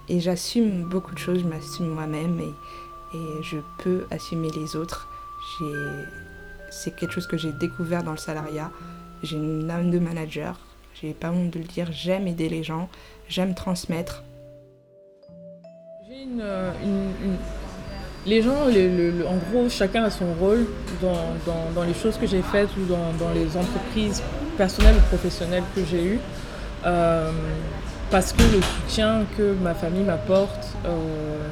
et 0.09 0.21
j'assume 0.21 0.85
beaucoup 0.85 1.13
de 1.13 1.19
choses, 1.19 1.41
je 1.41 1.47
m'assume 1.47 1.89
moi-même 1.89 2.41
et 2.41 3.43
je 3.43 3.59
peux 3.79 4.07
assumer 4.11 4.51
les 4.51 4.77
autres. 4.77 5.09
C'est 6.71 6.95
quelque 6.95 7.13
chose 7.13 7.27
que 7.27 7.37
j'ai 7.37 7.53
découvert 7.53 8.03
dans 8.03 8.13
le 8.13 8.19
salariat. 8.19 8.71
J'ai 9.23 9.37
une 9.37 9.71
âme 9.71 9.91
de 9.91 9.99
manager, 9.99 10.59
j'ai 11.01 11.15
pas 11.15 11.31
honte 11.31 11.51
de 11.51 11.59
le 11.59 11.65
dire, 11.65 11.89
j'aime 11.91 12.27
aider 12.27 12.49
les 12.49 12.63
gens, 12.63 12.89
j'aime 13.29 13.55
transmettre. 13.55 14.23
Une, 16.11 16.43
Les 18.27 18.43
gens, 18.43 18.67
en 18.67 19.37
gros, 19.51 19.69
chacun 19.69 20.05
a 20.05 20.11
son 20.11 20.33
rôle 20.35 20.67
dans, 21.01 21.83
les 21.85 21.95
choses 21.95 22.19
que 22.19 22.27
j'ai 22.27 22.43
faites 22.43 22.69
ou 22.77 22.85
dans, 22.85 23.13
dans, 23.19 23.33
les 23.33 23.57
entreprises 23.57 24.23
personnelles 24.57 24.97
ou 24.97 25.07
professionnelles 25.09 25.65
que 25.75 25.85
j'ai 25.85 26.05
eues. 26.05 26.21
Euh, 26.85 27.31
parce 28.11 28.33
que 28.33 28.43
le 28.43 28.63
soutien 28.63 29.25
que 29.37 29.55
ma 29.63 29.75
famille 29.75 30.05
m'apporte, 30.05 30.69
euh, 30.85 31.49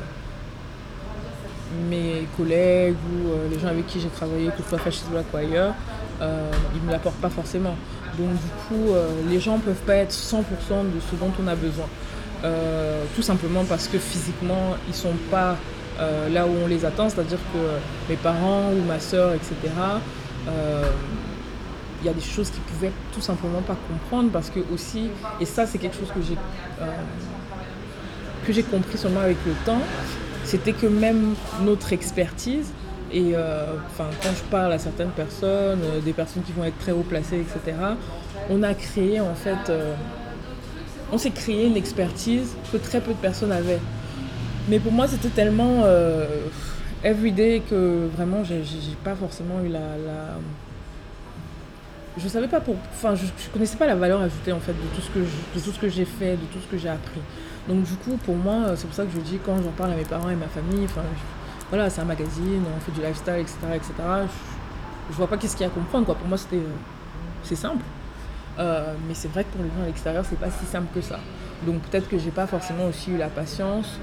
mes 1.91 2.27
collègues 2.37 2.97
ou 3.13 3.31
euh, 3.31 3.49
les 3.51 3.59
gens 3.59 3.69
avec 3.69 3.87
qui 3.87 4.01
j'ai 4.01 4.09
travaillé, 4.09 4.49
que 4.49 4.63
ce 4.63 4.69
soit 4.69 4.79
Fascist 4.79 5.09
Black 5.11 5.27
ou 5.33 5.37
ailleurs, 5.37 5.75
euh, 6.21 6.51
ils 6.75 6.81
ne 6.81 6.87
me 6.87 6.93
l'apportent 6.93 7.21
pas 7.21 7.31
forcément. 7.31 7.77
Donc 8.19 8.31
du 8.31 8.49
coup, 8.69 8.95
les 9.29 9.41
gens 9.41 9.57
ne 9.57 9.63
peuvent 9.63 9.85
pas 9.85 9.97
être 9.97 10.13
100% 10.13 10.37
de 10.39 11.01
ce 11.11 11.17
dont 11.17 11.33
on 11.43 11.49
a 11.49 11.57
besoin. 11.57 11.87
tout 13.17 13.23
simplement 13.23 13.65
parce 13.65 13.89
que 13.89 13.99
physiquement, 13.99 14.77
ils 14.87 14.91
ne 14.91 14.95
sont 14.95 15.17
pas 15.33 15.57
là 16.33 16.47
où 16.47 16.53
on 16.63 16.69
les 16.69 16.85
attend, 16.85 17.09
c'est-à-dire 17.09 17.41
que 17.53 18.09
mes 18.09 18.15
parents 18.15 18.71
ou 18.71 18.87
ma 18.87 19.01
soeur, 19.01 19.33
etc., 19.35 19.73
il 22.05 22.09
y 22.09 22.11
a 22.11 22.13
des 22.13 22.21
choses 22.21 22.51
qu'ils 22.51 22.63
pouvaient 22.63 22.93
tout 23.15 23.23
simplement 23.23 23.63
pas 23.63 23.77
comprendre 23.89 24.31
parce 24.31 24.51
que 24.51 24.61
aussi, 24.73 25.09
et 25.41 25.47
ça 25.47 25.67
c'est 25.67 25.79
quelque 25.79 25.97
chose 25.97 26.13
que 26.15 26.21
j'ai 26.21 26.37
euh, 26.83 26.87
que 28.47 28.53
j'ai 28.53 28.63
compris 28.63 28.99
seulement 28.99 29.21
avec 29.21 29.39
le 29.47 29.53
temps, 29.65 29.81
c'était 30.55 30.73
que 30.73 30.87
même 30.87 31.35
notre 31.63 31.93
expertise, 31.93 32.71
et 33.13 33.33
euh, 33.35 33.75
quand 33.99 34.31
je 34.37 34.43
parle 34.53 34.73
à 34.73 34.79
certaines 34.79 35.11
personnes, 35.11 35.81
euh, 35.83 36.01
des 36.01 36.13
personnes 36.13 36.45
qui 36.45 36.53
vont 36.53 36.63
être 36.63 36.79
très 36.79 36.93
haut 36.93 37.03
placées, 37.03 37.41
etc., 37.41 37.77
on 38.49 38.63
a 38.63 38.73
créé 38.75 39.21
en 39.21 39.35
fait, 39.35 39.73
on 41.13 41.19
s'est 41.19 41.31
créé 41.31 41.67
une 41.67 41.77
expertise 41.77 42.55
que 42.71 42.77
très 42.77 43.01
peu 43.01 43.13
de 43.13 43.19
personnes 43.19 43.51
avaient. 43.51 43.81
Mais 44.69 44.79
pour 44.79 44.93
moi 44.93 45.09
c'était 45.09 45.29
tellement 45.29 45.85
everyday 47.03 47.63
que 47.69 48.07
vraiment 48.17 48.45
j'ai 48.45 48.63
pas 49.03 49.15
forcément 49.15 49.61
eu 49.65 49.69
la 49.69 49.81
je 52.17 52.29
savais 52.29 52.49
pas 52.49 52.61
pour 52.61 52.77
enfin 52.93 53.15
je, 53.15 53.25
connaissais 53.53 53.77
pas 53.77 53.87
la 53.87 53.97
valeur 53.97 54.21
ajoutée 54.21 54.53
en 54.53 54.61
fait 54.61 54.73
de 54.73 54.95
tout 54.95 55.01
ce 55.71 55.79
que 55.79 55.89
j'ai 55.89 56.05
fait 56.05 56.33
de 56.33 56.45
tout 56.53 56.61
ce 56.63 56.71
que 56.71 56.79
j'ai 56.79 56.89
appris 56.89 57.21
donc 57.69 57.83
du 57.85 57.95
coup 57.95 58.17
pour 58.25 58.37
moi 58.37 58.77
c'est 58.77 58.87
pour 58.87 58.95
ça 58.95 59.05
que 59.05 59.13
je 59.13 59.21
dis 59.21 59.39
quand 59.45 59.57
j'en 59.63 59.71
parle 59.71 59.93
à 59.93 59.97
mes 59.97 60.05
parents 60.05 60.31
et 60.31 60.37
ma 60.37 60.49
famille 60.49 60.85
enfin 60.85 61.03
voilà 61.71 61.89
c'est 61.91 62.01
un 62.01 62.05
magazine 62.05 62.63
on 62.77 62.81
fait 62.81 62.93
du 62.93 63.01
lifestyle 63.01 63.41
etc 63.41 63.55
etc 63.75 63.93
je, 64.27 65.13
je 65.13 65.17
vois 65.17 65.27
pas 65.27 65.37
qu'est-ce 65.37 65.57
qu'il 65.57 65.67
y 65.67 65.69
a 65.69 65.73
à 65.73 65.75
comprendre 65.75 66.07
pour 66.15 66.29
moi 66.29 66.37
c'était 66.37 66.61
c'est 67.45 67.57
simple. 67.57 67.85
Euh, 68.59 68.95
mais 69.07 69.15
c'est 69.15 69.29
vrai 69.29 69.45
que 69.45 69.51
pour 69.51 69.63
les 69.63 69.69
gens 69.69 69.83
à 69.83 69.87
l'extérieur 69.87 70.25
c'est 70.29 70.39
pas 70.39 70.51
si 70.51 70.65
simple 70.65 70.89
que 70.95 71.01
ça. 71.01 71.21
Donc 71.67 71.83
peut-être 71.83 72.09
que 72.09 72.19
j'ai 72.19 72.31
pas 72.31 72.47
forcément 72.47 72.87
aussi 72.87 73.13
eu 73.13 73.17
la 73.17 73.29
patience 73.29 73.99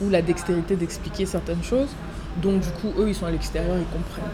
ou 0.00 0.08
la 0.08 0.22
dextérité 0.22 0.76
d'expliquer 0.76 1.26
certaines 1.26 1.62
choses. 1.62 1.90
Donc 2.36 2.60
du 2.60 2.70
coup 2.70 2.92
eux 2.98 3.08
ils 3.08 3.14
sont 3.14 3.26
à 3.26 3.30
l'extérieur 3.30 3.76
ils 3.76 3.84
comprennent 3.86 4.30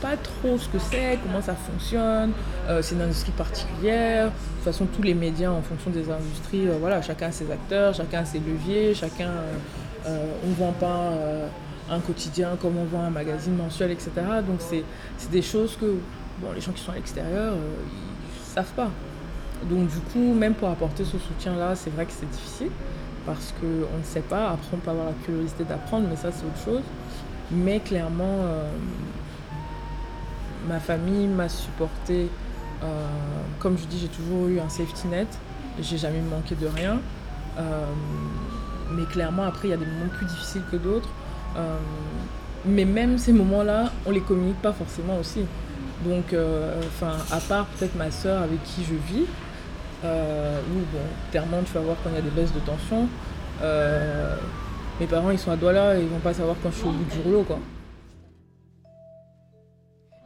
pas 0.00 0.16
trop 0.16 0.58
ce 0.58 0.68
que 0.68 0.78
c'est, 0.78 1.18
comment 1.22 1.42
ça 1.42 1.54
fonctionne. 1.54 2.32
Euh, 2.68 2.80
c'est 2.82 2.94
une 2.94 3.02
industrie 3.02 3.32
particulière. 3.32 4.26
De 4.26 4.30
toute 4.30 4.64
façon, 4.64 4.86
tous 4.86 5.02
les 5.02 5.14
médias, 5.14 5.50
en 5.50 5.62
fonction 5.62 5.90
des 5.90 6.10
industries, 6.10 6.68
euh, 6.68 6.76
voilà, 6.80 7.02
chacun 7.02 7.28
a 7.28 7.32
ses 7.32 7.50
acteurs, 7.50 7.94
chacun 7.94 8.20
a 8.20 8.24
ses 8.24 8.38
leviers, 8.38 8.94
chacun. 8.94 9.30
Euh, 10.06 10.32
on 10.44 10.48
ne 10.48 10.54
vend 10.54 10.72
pas 10.72 11.12
un 11.90 12.00
quotidien 12.00 12.56
comme 12.60 12.78
on 12.78 12.84
vend 12.84 13.04
un 13.04 13.10
magazine 13.10 13.54
mensuel, 13.54 13.90
etc. 13.90 14.10
Donc, 14.46 14.60
c'est 14.60 14.84
des 15.30 15.42
choses 15.42 15.76
que 15.76 15.96
bon, 16.38 16.52
les 16.54 16.60
gens 16.60 16.72
qui 16.72 16.82
sont 16.82 16.92
à 16.92 16.94
l'extérieur, 16.94 17.52
ils 17.54 18.54
savent 18.54 18.72
pas. 18.74 18.88
Donc, 19.68 19.88
du 19.88 19.98
coup, 20.12 20.32
même 20.32 20.54
pour 20.54 20.70
apporter 20.70 21.04
ce 21.04 21.18
soutien-là, 21.18 21.74
c'est 21.76 21.90
vrai 21.90 22.06
que 22.06 22.12
c'est 22.12 22.30
difficile 22.30 22.70
parce 23.26 23.52
qu'on 23.60 23.98
ne 23.98 24.04
sait 24.04 24.20
pas. 24.20 24.52
Après, 24.52 24.68
on 24.72 24.78
peut 24.78 24.90
avoir 24.90 25.06
la 25.06 25.24
curiosité 25.24 25.64
d'apprendre, 25.64 26.06
mais 26.08 26.16
ça, 26.16 26.30
c'est 26.32 26.46
autre 26.46 26.64
chose. 26.64 26.82
Mais 27.50 27.80
clairement, 27.80 28.38
ma 30.68 30.80
famille 30.80 31.26
m'a 31.26 31.48
supporté. 31.48 32.28
Euh, 32.82 32.86
comme 33.58 33.76
je 33.78 33.84
dis, 33.84 33.98
j'ai 33.98 34.08
toujours 34.08 34.48
eu 34.48 34.60
un 34.60 34.68
safety 34.68 35.08
net. 35.08 35.28
J'ai 35.80 35.98
jamais 35.98 36.20
manqué 36.20 36.54
de 36.54 36.66
rien. 36.66 37.00
Euh, 37.58 37.84
mais 38.90 39.04
clairement, 39.04 39.44
après, 39.44 39.68
il 39.68 39.70
y 39.70 39.74
a 39.74 39.76
des 39.76 39.86
moments 39.86 40.10
plus 40.16 40.26
difficiles 40.26 40.62
que 40.70 40.76
d'autres. 40.76 41.08
Euh, 41.56 41.76
mais 42.64 42.84
même 42.84 43.18
ces 43.18 43.32
moments-là, 43.32 43.90
on 44.06 44.10
les 44.10 44.20
communique 44.20 44.60
pas 44.60 44.72
forcément 44.72 45.18
aussi. 45.18 45.44
Donc, 46.04 46.34
enfin, 46.86 47.12
à 47.30 47.40
part 47.40 47.66
peut-être 47.66 47.94
ma 47.94 48.10
soeur 48.10 48.42
avec 48.42 48.62
qui 48.64 48.84
je 48.84 48.94
vis, 48.94 49.26
où 50.02 50.78
bon, 50.92 50.98
clairement, 51.30 51.58
tu 51.64 51.72
vas 51.74 51.80
voir 51.80 51.96
quand 52.02 52.10
il 52.10 52.16
y 52.16 52.18
a 52.18 52.22
des 52.22 52.30
baisses 52.30 52.52
de 52.54 52.60
tension. 52.60 53.06
mes 54.98 55.06
parents, 55.06 55.30
ils 55.30 55.38
sont 55.38 55.50
à 55.50 55.56
Douala 55.56 55.98
et 55.98 56.02
ils 56.02 56.08
vont 56.08 56.20
pas 56.20 56.32
savoir 56.32 56.56
quand 56.62 56.70
je 56.70 56.76
suis 56.76 56.86
au 56.86 56.92
bout 56.92 57.04
du 57.04 57.20
rouleau. 57.22 57.44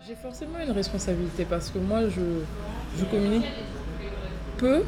J'ai 0.06 0.16
forcément 0.16 0.58
une 0.62 0.72
responsabilité 0.72 1.46
parce 1.48 1.70
que 1.70 1.78
moi, 1.78 2.00
je, 2.10 2.20
je 2.98 3.06
communique 3.06 3.46
peu 4.58 4.82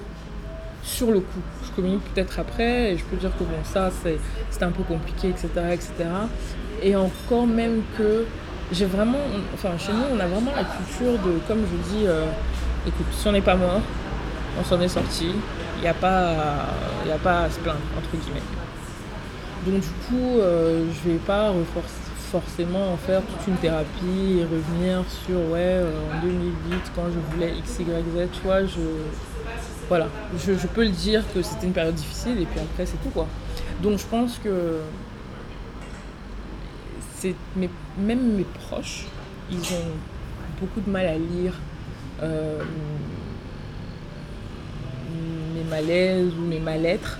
sur 0.82 1.10
le 1.10 1.20
coup. 1.20 1.40
Je 1.64 1.70
communique 1.70 2.02
peut-être 2.12 2.38
après 2.38 2.92
et 2.92 2.98
je 2.98 3.04
peux 3.04 3.16
dire 3.16 3.30
que 3.38 3.44
bon, 3.44 3.64
ça, 3.64 3.90
c'est 4.02 4.62
un 4.62 4.70
peu 4.70 4.82
compliqué, 4.82 5.28
etc., 5.30 5.48
etc. 5.72 5.90
Et 6.82 6.94
encore 6.96 7.46
même 7.46 7.80
que 7.96 8.26
j'ai 8.72 8.84
vraiment, 8.84 9.24
enfin, 9.54 9.78
chez 9.78 9.92
nous, 9.94 10.04
on 10.14 10.20
a 10.20 10.26
vraiment 10.26 10.52
la 10.54 10.64
culture 10.64 11.18
de, 11.24 11.38
comme 11.48 11.60
je 11.60 11.96
dis, 11.96 12.06
euh, 12.06 12.26
écoute, 12.86 13.06
si 13.12 13.26
on 13.26 13.32
n'est 13.32 13.40
pas 13.40 13.56
mort, 13.56 13.80
on 14.60 14.64
s'en 14.64 14.78
est 14.82 14.88
sorti. 14.88 15.30
Il 15.78 15.80
n'y 15.80 15.88
a, 15.88 15.94
pas, 15.94 16.34
a 17.10 17.18
pas 17.22 17.44
à 17.44 17.50
se 17.50 17.58
plaindre, 17.60 17.78
entre 17.96 18.10
guillemets. 18.22 18.42
Donc 19.66 19.80
du 19.80 19.88
coup, 20.08 20.40
euh, 20.40 20.84
je 20.92 21.10
vais 21.10 21.18
pas 21.18 21.48
reforcer 21.48 22.05
forcément 22.40 22.92
en 22.92 22.96
faire 22.96 23.22
toute 23.22 23.46
une 23.48 23.56
thérapie 23.56 24.38
et 24.38 24.42
revenir 24.42 25.04
sur 25.24 25.38
ouais 25.50 25.80
euh, 25.80 25.90
en 26.12 26.20
2008 26.20 26.92
quand 26.94 27.06
je 27.06 27.34
voulais 27.34 27.56
X, 27.58 27.78
Y, 27.78 27.84
Z, 27.84 28.28
tu 28.32 28.40
vois, 28.44 28.64
je 28.64 28.80
voilà, 29.88 30.08
je, 30.44 30.66
peux 30.66 30.82
le 30.82 30.90
dire 30.90 31.22
que 31.32 31.40
c'était 31.42 31.66
une 31.66 31.72
période 31.72 31.94
difficile 31.94 32.40
et 32.40 32.44
puis 32.44 32.60
après 32.60 32.84
c'est 32.84 33.00
tout 33.02 33.10
quoi. 33.10 33.26
Donc 33.82 33.98
je 33.98 34.04
pense 34.06 34.38
que 34.38 34.80
c'est 37.14 37.34
même 37.98 38.36
mes 38.36 38.44
proches, 38.44 39.06
ils 39.50 39.58
ont 39.58 39.94
beaucoup 40.60 40.80
de 40.80 40.90
mal 40.90 41.06
à 41.06 41.16
lire 41.16 41.54
euh, 42.22 42.62
mes 45.54 45.64
malaises 45.70 46.32
ou 46.38 46.42
mes 46.42 46.60
mal-être 46.60 47.18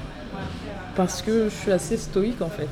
parce 0.95 1.23
que 1.23 1.49
je 1.49 1.55
suis 1.55 1.73
assez 1.73 1.97
stoïque 1.97 2.43
en 2.43 2.51
fait. 2.51 2.69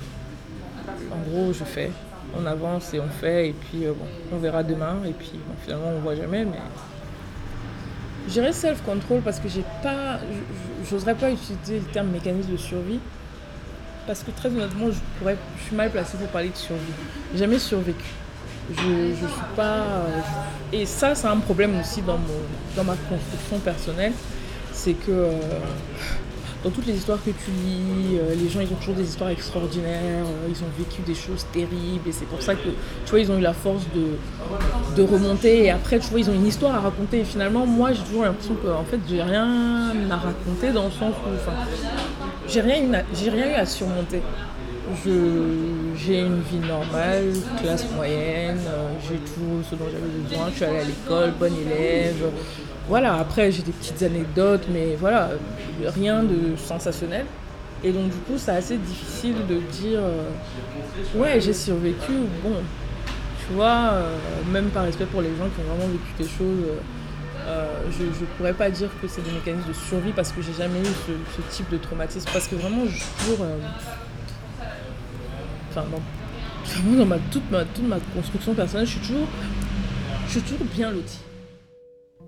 En 1.13 1.31
gros, 1.31 1.53
je 1.53 1.65
fais, 1.65 1.91
on 2.39 2.47
avance 2.47 2.93
et 2.95 3.01
on 3.01 3.09
fait, 3.09 3.49
et 3.49 3.53
puis 3.53 3.87
euh, 3.87 3.93
bon, 3.93 4.07
on 4.33 4.39
verra 4.39 4.63
demain, 4.63 4.97
et 5.07 5.13
puis 5.13 5.33
finalement 5.63 5.89
on 5.97 6.01
voit 6.01 6.15
jamais, 6.15 6.45
mais. 6.45 6.59
J'irais 8.27 8.53
self-control 8.53 9.21
parce 9.21 9.39
que 9.39 9.49
j'ai 9.49 9.65
pas. 9.83 10.19
J'oserais 10.89 11.15
pas 11.15 11.31
utiliser 11.31 11.81
le 11.81 11.93
terme 11.93 12.09
mécanisme 12.09 12.53
de 12.53 12.57
survie. 12.57 13.01
Parce 14.07 14.23
que 14.23 14.31
très 14.31 14.49
honnêtement, 14.49 14.91
je, 14.91 14.99
pourrais, 15.19 15.37
je 15.59 15.65
suis 15.65 15.77
mal 15.77 15.91
placée 15.91 16.17
pour 16.17 16.29
parler 16.29 16.51
de 16.51 16.57
survie. 16.57 16.81
Jamais 17.35 17.59
survécu. 17.59 18.05
Je, 18.71 19.11
je 19.11 19.27
suis 19.27 19.57
pas. 19.57 19.77
Euh, 19.77 20.21
et 20.73 20.87
ça, 20.87 21.15
c'est 21.15 21.27
un 21.27 21.37
problème 21.37 21.79
aussi 21.79 22.03
dans 22.03 22.85
ma 22.85 22.97
construction 22.97 23.59
personnelle. 23.59 24.13
C'est 24.73 24.95
que. 24.95 25.11
Euh, 25.11 25.39
dans 26.65 26.71
toutes 26.71 26.87
les 26.87 26.95
histoires 26.95 27.19
que 27.23 27.31
tu 27.31 27.51
lis, 27.51 28.19
euh, 28.19 28.35
les 28.35 28.49
gens 28.49 28.61
ils 28.61 28.73
ont 28.73 28.77
toujours 28.77 28.95
des 28.95 29.05
histoires 29.05 29.29
extraordinaires, 29.29 30.25
euh, 30.25 30.49
ils 30.49 30.63
ont 30.65 30.71
vécu 30.79 31.03
des 31.03 31.15
choses 31.15 31.45
terribles 31.53 32.09
et 32.09 32.13
c'est 32.13 32.25
pour 32.25 32.41
ça 32.41 32.55
que 32.55 32.71
tu 33.05 33.11
vois 33.11 33.21
ils 33.21 33.31
ont 33.31 33.39
eu 33.39 33.43
la 33.43 33.53
force 33.53 33.85
de, 33.95 34.97
de 34.97 35.03
remonter 35.07 35.65
et 35.65 35.71
après 35.71 35.99
tu 35.99 36.09
vois 36.09 36.21
ils 36.21 36.31
ont 36.31 36.35
une 36.35 36.47
histoire 36.47 36.75
à 36.75 36.81
raconter 36.81 37.21
et 37.21 37.25
finalement 37.25 37.67
moi 37.67 37.93
j'ai 37.93 38.03
toujours 38.03 38.25
l'impression 38.25 38.55
que 38.55 38.69
en 38.69 38.85
fait 38.85 38.99
j'ai 39.07 39.23
rien 39.23 39.93
à 40.11 40.17
raconter 40.17 40.73
dans 40.73 40.87
le 40.87 40.91
sens 40.91 41.13
où 41.27 41.35
enfin 41.35 41.53
j'ai 42.49 42.63
rien, 42.63 42.81
j'ai 43.13 43.31
rien 43.31 43.51
eu 43.51 43.55
à 43.55 43.67
surmonter. 43.67 44.23
J'ai 45.97 46.21
une 46.21 46.41
vie 46.41 46.59
normale, 46.67 47.33
classe 47.61 47.87
moyenne, 47.95 48.61
euh, 48.67 48.89
j'ai 49.03 49.17
tout 49.17 49.63
ce 49.69 49.75
dont 49.75 49.87
j'avais 49.91 50.07
besoin, 50.07 50.49
je 50.51 50.55
suis 50.57 50.65
allée 50.65 50.79
à 50.79 50.85
l'école, 50.85 51.33
bonne 51.39 51.55
élève, 51.67 52.31
voilà, 52.89 53.15
après 53.19 53.51
j'ai 53.51 53.63
des 53.63 53.73
petites 53.73 54.03
anecdotes, 54.03 54.67
mais 54.73 54.97
voilà, 54.99 55.31
rien 55.87 56.23
de 56.23 56.57
sensationnel. 56.57 57.27
Et 57.83 57.93
donc 57.93 58.05
du 58.05 58.17
coup, 58.17 58.35
c'est 58.37 58.53
assez 58.53 58.77
difficile 58.79 59.35
de 59.47 59.59
dire, 59.73 60.01
euh, 60.01 61.19
ouais, 61.19 61.41
j'ai 61.41 61.53
survécu, 61.53 62.13
bon, 62.43 62.57
tu 63.47 63.55
vois, 63.55 63.91
euh, 63.93 64.17
même 64.51 64.67
par 64.67 64.85
respect 64.85 65.07
pour 65.07 65.21
les 65.21 65.31
gens 65.31 65.49
qui 65.55 65.61
ont 65.61 65.75
vraiment 65.75 65.91
vécu 65.91 66.13
des 66.19 66.29
choses, 66.29 66.65
je 67.91 68.05
ne 68.05 68.27
pourrais 68.39 68.55
pas 68.55 68.71
dire 68.71 68.89
que 69.03 69.09
c'est 69.09 69.23
des 69.23 69.31
mécanismes 69.31 69.69
de 69.69 69.75
survie 69.75 70.13
parce 70.13 70.33
que 70.33 70.41
j'ai 70.41 70.55
jamais 70.55 70.81
eu 70.81 70.93
ce, 71.37 71.55
type 71.55 71.69
de 71.71 71.77
traumatisme. 71.77 72.27
Parce 72.33 72.49
que 72.49 72.55
vraiment, 72.55 72.87
je 72.87 72.97
suis 72.97 73.07
toujours. 73.19 73.45
Enfin, 75.77 75.87
dans, 75.91 77.05
dans 77.05 77.19
toute, 77.31 77.51
ma, 77.51 77.65
toute 77.65 77.89
ma 77.89 77.99
construction 78.15 78.55
personnelle, 78.55 78.87
je 78.87 78.93
suis 78.93 79.01
toujours, 79.01 79.29
je 80.27 80.31
suis 80.31 80.41
toujours 80.43 80.67
bien 80.75 80.91
lotie. 80.91 81.21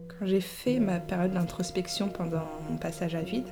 Quand 0.08 0.26
j'ai 0.26 0.40
fait 0.40 0.80
ma 0.80 0.98
période 0.98 1.32
d'introspection 1.32 2.08
pendant 2.08 2.44
mon 2.70 2.76
passage 2.76 3.14
à 3.14 3.20
vide, 3.20 3.46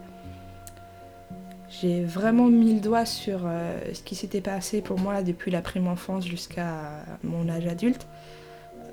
j'ai 1.81 2.05
vraiment 2.05 2.47
mis 2.47 2.75
le 2.75 2.81
doigt 2.81 3.05
sur 3.05 3.43
euh, 3.45 3.79
ce 3.93 4.03
qui 4.03 4.15
s'était 4.15 4.41
passé 4.41 4.81
pour 4.81 4.99
moi 4.99 5.23
depuis 5.23 5.51
la 5.51 5.61
prime 5.61 5.89
enfance 5.89 6.27
jusqu'à 6.27 7.05
mon 7.23 7.49
âge 7.49 7.67
adulte. 7.67 8.07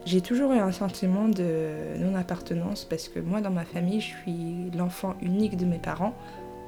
J'ai 0.06 0.22
toujours 0.22 0.52
eu 0.52 0.58
un 0.58 0.72
sentiment 0.72 1.28
de 1.28 1.98
non-appartenance 2.00 2.86
parce 2.86 3.08
que 3.08 3.20
moi, 3.20 3.40
dans 3.40 3.52
ma 3.52 3.66
famille, 3.66 4.02
je 4.02 4.08
suis 4.08 4.72
l'enfant 4.76 5.16
unique 5.22 5.58
de 5.58 5.66
mes 5.66 5.78
parents. 5.78 6.16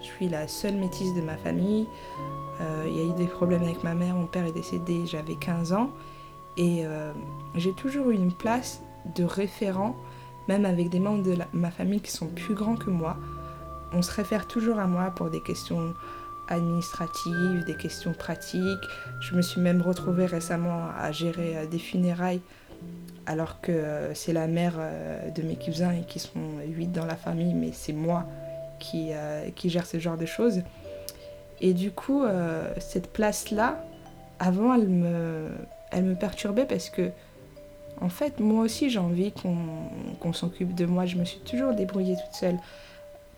Je 0.03 0.09
suis 0.09 0.27
la 0.27 0.49
seule 0.49 0.75
métisse 0.75 1.13
de 1.13 1.21
ma 1.21 1.37
famille. 1.37 1.87
Euh, 2.59 2.85
il 2.87 2.97
y 2.97 2.99
a 2.99 3.05
eu 3.05 3.13
des 3.13 3.25
problèmes 3.25 3.63
avec 3.63 3.83
ma 3.83 3.93
mère, 3.93 4.15
mon 4.15 4.27
père 4.27 4.45
est 4.45 4.51
décédé, 4.51 5.05
j'avais 5.05 5.35
15 5.35 5.71
ans. 5.71 5.89
Et 6.57 6.85
euh, 6.85 7.13
j'ai 7.55 7.71
toujours 7.71 8.09
eu 8.09 8.15
une 8.15 8.33
place 8.33 8.81
de 9.15 9.23
référent 9.23 9.95
même 10.49 10.65
avec 10.65 10.89
des 10.89 10.99
membres 10.99 11.23
de 11.23 11.37
ma 11.53 11.71
famille 11.71 12.01
qui 12.01 12.11
sont 12.11 12.27
plus 12.27 12.53
grands 12.53 12.75
que 12.75 12.89
moi, 12.89 13.15
on 13.93 14.01
se 14.01 14.11
réfère 14.11 14.45
toujours 14.45 14.77
à 14.77 14.87
moi 14.87 15.09
pour 15.15 15.29
des 15.29 15.39
questions 15.39 15.93
administratives, 16.49 17.63
des 17.65 17.77
questions 17.77 18.11
pratiques. 18.11 18.83
Je 19.21 19.35
me 19.35 19.41
suis 19.41 19.61
même 19.61 19.81
retrouvée 19.81 20.25
récemment 20.25 20.89
à 20.99 21.13
gérer 21.13 21.57
euh, 21.57 21.65
des 21.65 21.79
funérailles 21.79 22.41
alors 23.25 23.61
que 23.61 24.11
c'est 24.13 24.33
la 24.33 24.47
mère 24.47 24.73
de 25.33 25.41
mes 25.43 25.55
cousins 25.55 25.93
et 25.93 26.05
qui 26.05 26.19
sont 26.19 26.59
huit 26.67 26.91
dans 26.91 27.05
la 27.05 27.15
famille, 27.15 27.53
mais 27.53 27.69
c'est 27.71 27.93
moi 27.93 28.25
qui, 28.79 29.11
qui 29.55 29.69
gère 29.69 29.85
ce 29.85 29.99
genre 29.99 30.17
de 30.17 30.25
choses. 30.25 30.61
Et 31.61 31.73
du 31.73 31.91
coup, 31.91 32.23
cette 32.79 33.11
place-là, 33.11 33.83
avant, 34.39 34.73
elle 34.73 34.89
me, 34.89 35.49
elle 35.91 36.03
me 36.03 36.15
perturbait 36.15 36.65
parce 36.65 36.89
que 36.89 37.11
en 38.01 38.09
fait, 38.09 38.39
moi 38.39 38.63
aussi, 38.63 38.89
j'ai 38.89 38.99
envie 38.99 39.31
qu'on 39.31 40.33
s'occupe 40.33 40.75
de 40.75 40.85
moi. 40.85 41.05
Je 41.05 41.15
me 41.15 41.25
suis 41.25 41.39
toujours 41.39 41.73
débrouillée 41.73 42.15
toute 42.15 42.35
seule. 42.35 42.57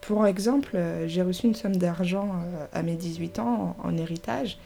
Pour 0.02 0.26
exemple, 0.28 0.72
euh, 0.76 1.08
j'ai 1.08 1.22
reçu 1.22 1.48
une 1.48 1.56
somme 1.56 1.76
d'argent 1.76 2.30
euh, 2.30 2.66
à 2.74 2.84
mes 2.84 2.96
18 2.96 3.40
ans 3.40 3.76
en, 3.84 3.98
héritage. 3.98 4.58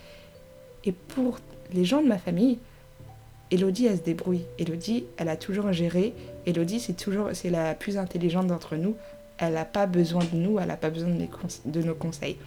Et 0.86 0.91
pour 0.91 1.39
les 1.73 1.86
gens 1.86 2.01
de 2.01 2.08
ma 2.08 2.17
famille, 2.17 2.60
Elodie, 3.51 3.88
elle 3.88 3.97
se 3.97 4.03
débrouille. 4.03 4.45
Elodie, 4.58 5.05
elle 5.17 5.29
a 5.29 5.38
toujours 5.38 5.71
géré. 5.71 6.13
Elodie, 6.45 6.79
c'est 6.79 6.93
toujours 6.93 7.29
c'est 7.34 7.49
la 7.49 7.73
plus 7.73 7.97
intelligente 7.97 8.47
d'entre 8.47 8.75
nous. 8.75 8.95
Elle 9.39 9.54
n'a 9.54 9.65
pas 9.65 9.86
besoin 9.86 10.23
de 10.23 10.36
nous, 10.36 10.60
elle 10.60 10.67
n'a 10.67 10.78
pas 10.78 10.89
besoin 10.89 11.10
de, 11.65 11.82
nos 11.82 11.95
conseils. 11.95 12.38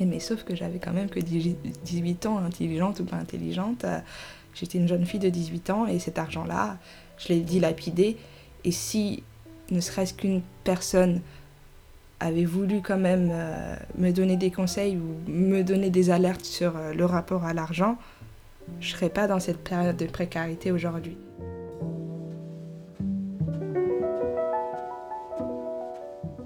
Mais, 0.00 0.20
sauf 0.20 0.44
que 0.44 0.54
j'avais 0.54 0.78
quand 0.78 0.92
même 0.92 1.08
que 1.08 1.20
18 1.20 2.26
ans, 2.26 2.38
intelligente 2.38 3.00
ou 3.00 3.04
pas 3.04 3.16
intelligente. 3.16 3.84
Euh, 3.84 3.98
J'étais 4.58 4.78
une 4.78 4.88
jeune 4.88 5.06
fille 5.06 5.20
de 5.20 5.28
18 5.28 5.70
ans 5.70 5.86
et 5.86 5.98
cet 5.98 6.18
argent-là, 6.18 6.78
je 7.16 7.28
l'ai 7.28 7.40
dilapidé. 7.40 8.16
Et 8.64 8.72
si 8.72 9.22
ne 9.70 9.80
serait-ce 9.80 10.14
qu'une 10.14 10.42
personne 10.64 11.20
avait 12.20 12.44
voulu 12.44 12.80
quand 12.82 12.98
même 12.98 13.30
euh, 13.32 13.76
me 13.96 14.10
donner 14.10 14.36
des 14.36 14.50
conseils 14.50 14.96
ou 14.96 15.30
me 15.30 15.62
donner 15.62 15.90
des 15.90 16.10
alertes 16.10 16.44
sur 16.44 16.76
euh, 16.76 16.92
le 16.92 17.04
rapport 17.04 17.44
à 17.44 17.54
l'argent, 17.54 17.96
je 18.80 18.88
ne 18.88 18.96
serais 18.96 19.10
pas 19.10 19.28
dans 19.28 19.38
cette 19.38 19.62
période 19.62 19.96
de 19.96 20.06
précarité 20.06 20.72
aujourd'hui. 20.72 21.16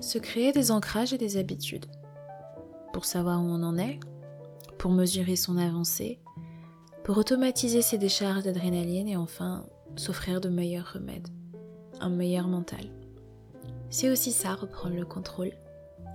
Se 0.03 0.19
créer 0.19 0.51
des 0.51 0.73
ancrages 0.73 1.12
et 1.12 1.19
des 1.19 1.37
habitudes. 1.37 1.87
Pour 2.93 3.05
savoir 3.05 3.41
où 3.41 3.47
on 3.47 3.62
en 3.62 3.79
est, 3.79 4.01
pour 4.77 4.91
mesurer 4.91 5.37
son 5.37 5.57
avancée, 5.57 6.19
pour 7.05 7.17
automatiser 7.19 7.83
ses 7.83 7.99
décharges 7.99 8.43
d'adrénaline 8.43 9.07
et 9.07 9.17
enfin 9.17 9.65
s'offrir 9.95 10.41
de 10.41 10.49
meilleurs 10.49 10.95
remèdes, 10.95 11.29
un 12.01 12.11
meilleur 12.11 12.49
mental. 12.49 12.91
C'est 13.91 14.11
aussi 14.11 14.33
ça, 14.33 14.55
reprendre 14.55 14.97
le 14.97 15.05
contrôle. 15.05 15.53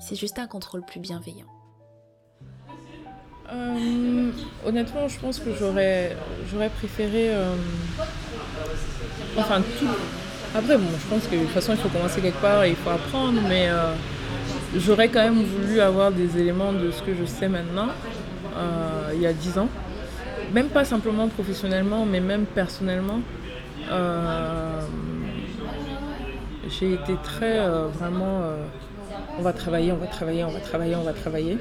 C'est 0.01 0.15
juste 0.15 0.37
un 0.37 0.47
contrôle 0.47 0.83
plus 0.83 0.99
bienveillant. 0.99 1.47
Euh, 3.49 4.31
honnêtement, 4.65 5.07
je 5.07 5.17
pense 5.17 5.39
que 5.39 5.55
j'aurais, 5.55 6.13
préféré. 6.75 7.33
Euh, 7.33 7.55
enfin, 9.37 9.61
tout. 9.79 10.26
Après, 10.57 10.77
bon, 10.77 10.87
je 10.99 11.07
pense 11.07 11.27
que 11.27 11.35
de 11.35 11.41
toute 11.41 11.49
façon, 11.49 11.73
il 11.73 11.77
faut 11.77 11.89
commencer 11.89 12.19
quelque 12.19 12.41
part 12.41 12.63
et 12.63 12.69
il 12.69 12.75
faut 12.75 12.89
apprendre, 12.89 13.39
mais 13.47 13.69
euh, 13.69 13.93
j'aurais 14.75 15.09
quand 15.09 15.23
même 15.23 15.43
voulu 15.43 15.79
avoir 15.79 16.11
des 16.11 16.37
éléments 16.39 16.73
de 16.73 16.89
ce 16.91 17.03
que 17.03 17.13
je 17.13 17.25
sais 17.25 17.47
maintenant, 17.47 17.89
il 19.13 19.21
y 19.21 19.27
a 19.27 19.33
10 19.33 19.59
ans 19.59 19.69
même 20.53 20.69
pas 20.69 20.85
simplement 20.85 21.27
professionnellement, 21.27 22.05
mais 22.05 22.19
même 22.19 22.45
personnellement, 22.45 23.19
euh, 23.91 24.81
j'ai 26.67 26.93
été 26.93 27.15
très 27.23 27.59
euh, 27.59 27.87
vraiment. 27.87 28.41
Euh, 28.43 28.65
on 29.39 29.41
va 29.41 29.53
travailler, 29.53 29.91
on 29.91 29.97
va 29.97 30.07
travailler, 30.07 30.43
on 30.43 30.51
va 30.51 30.59
travailler, 30.59 30.95
on 30.95 31.03
va 31.03 31.13
travailler. 31.13 31.57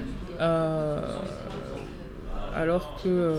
alors 2.55 2.99
que 3.03 3.35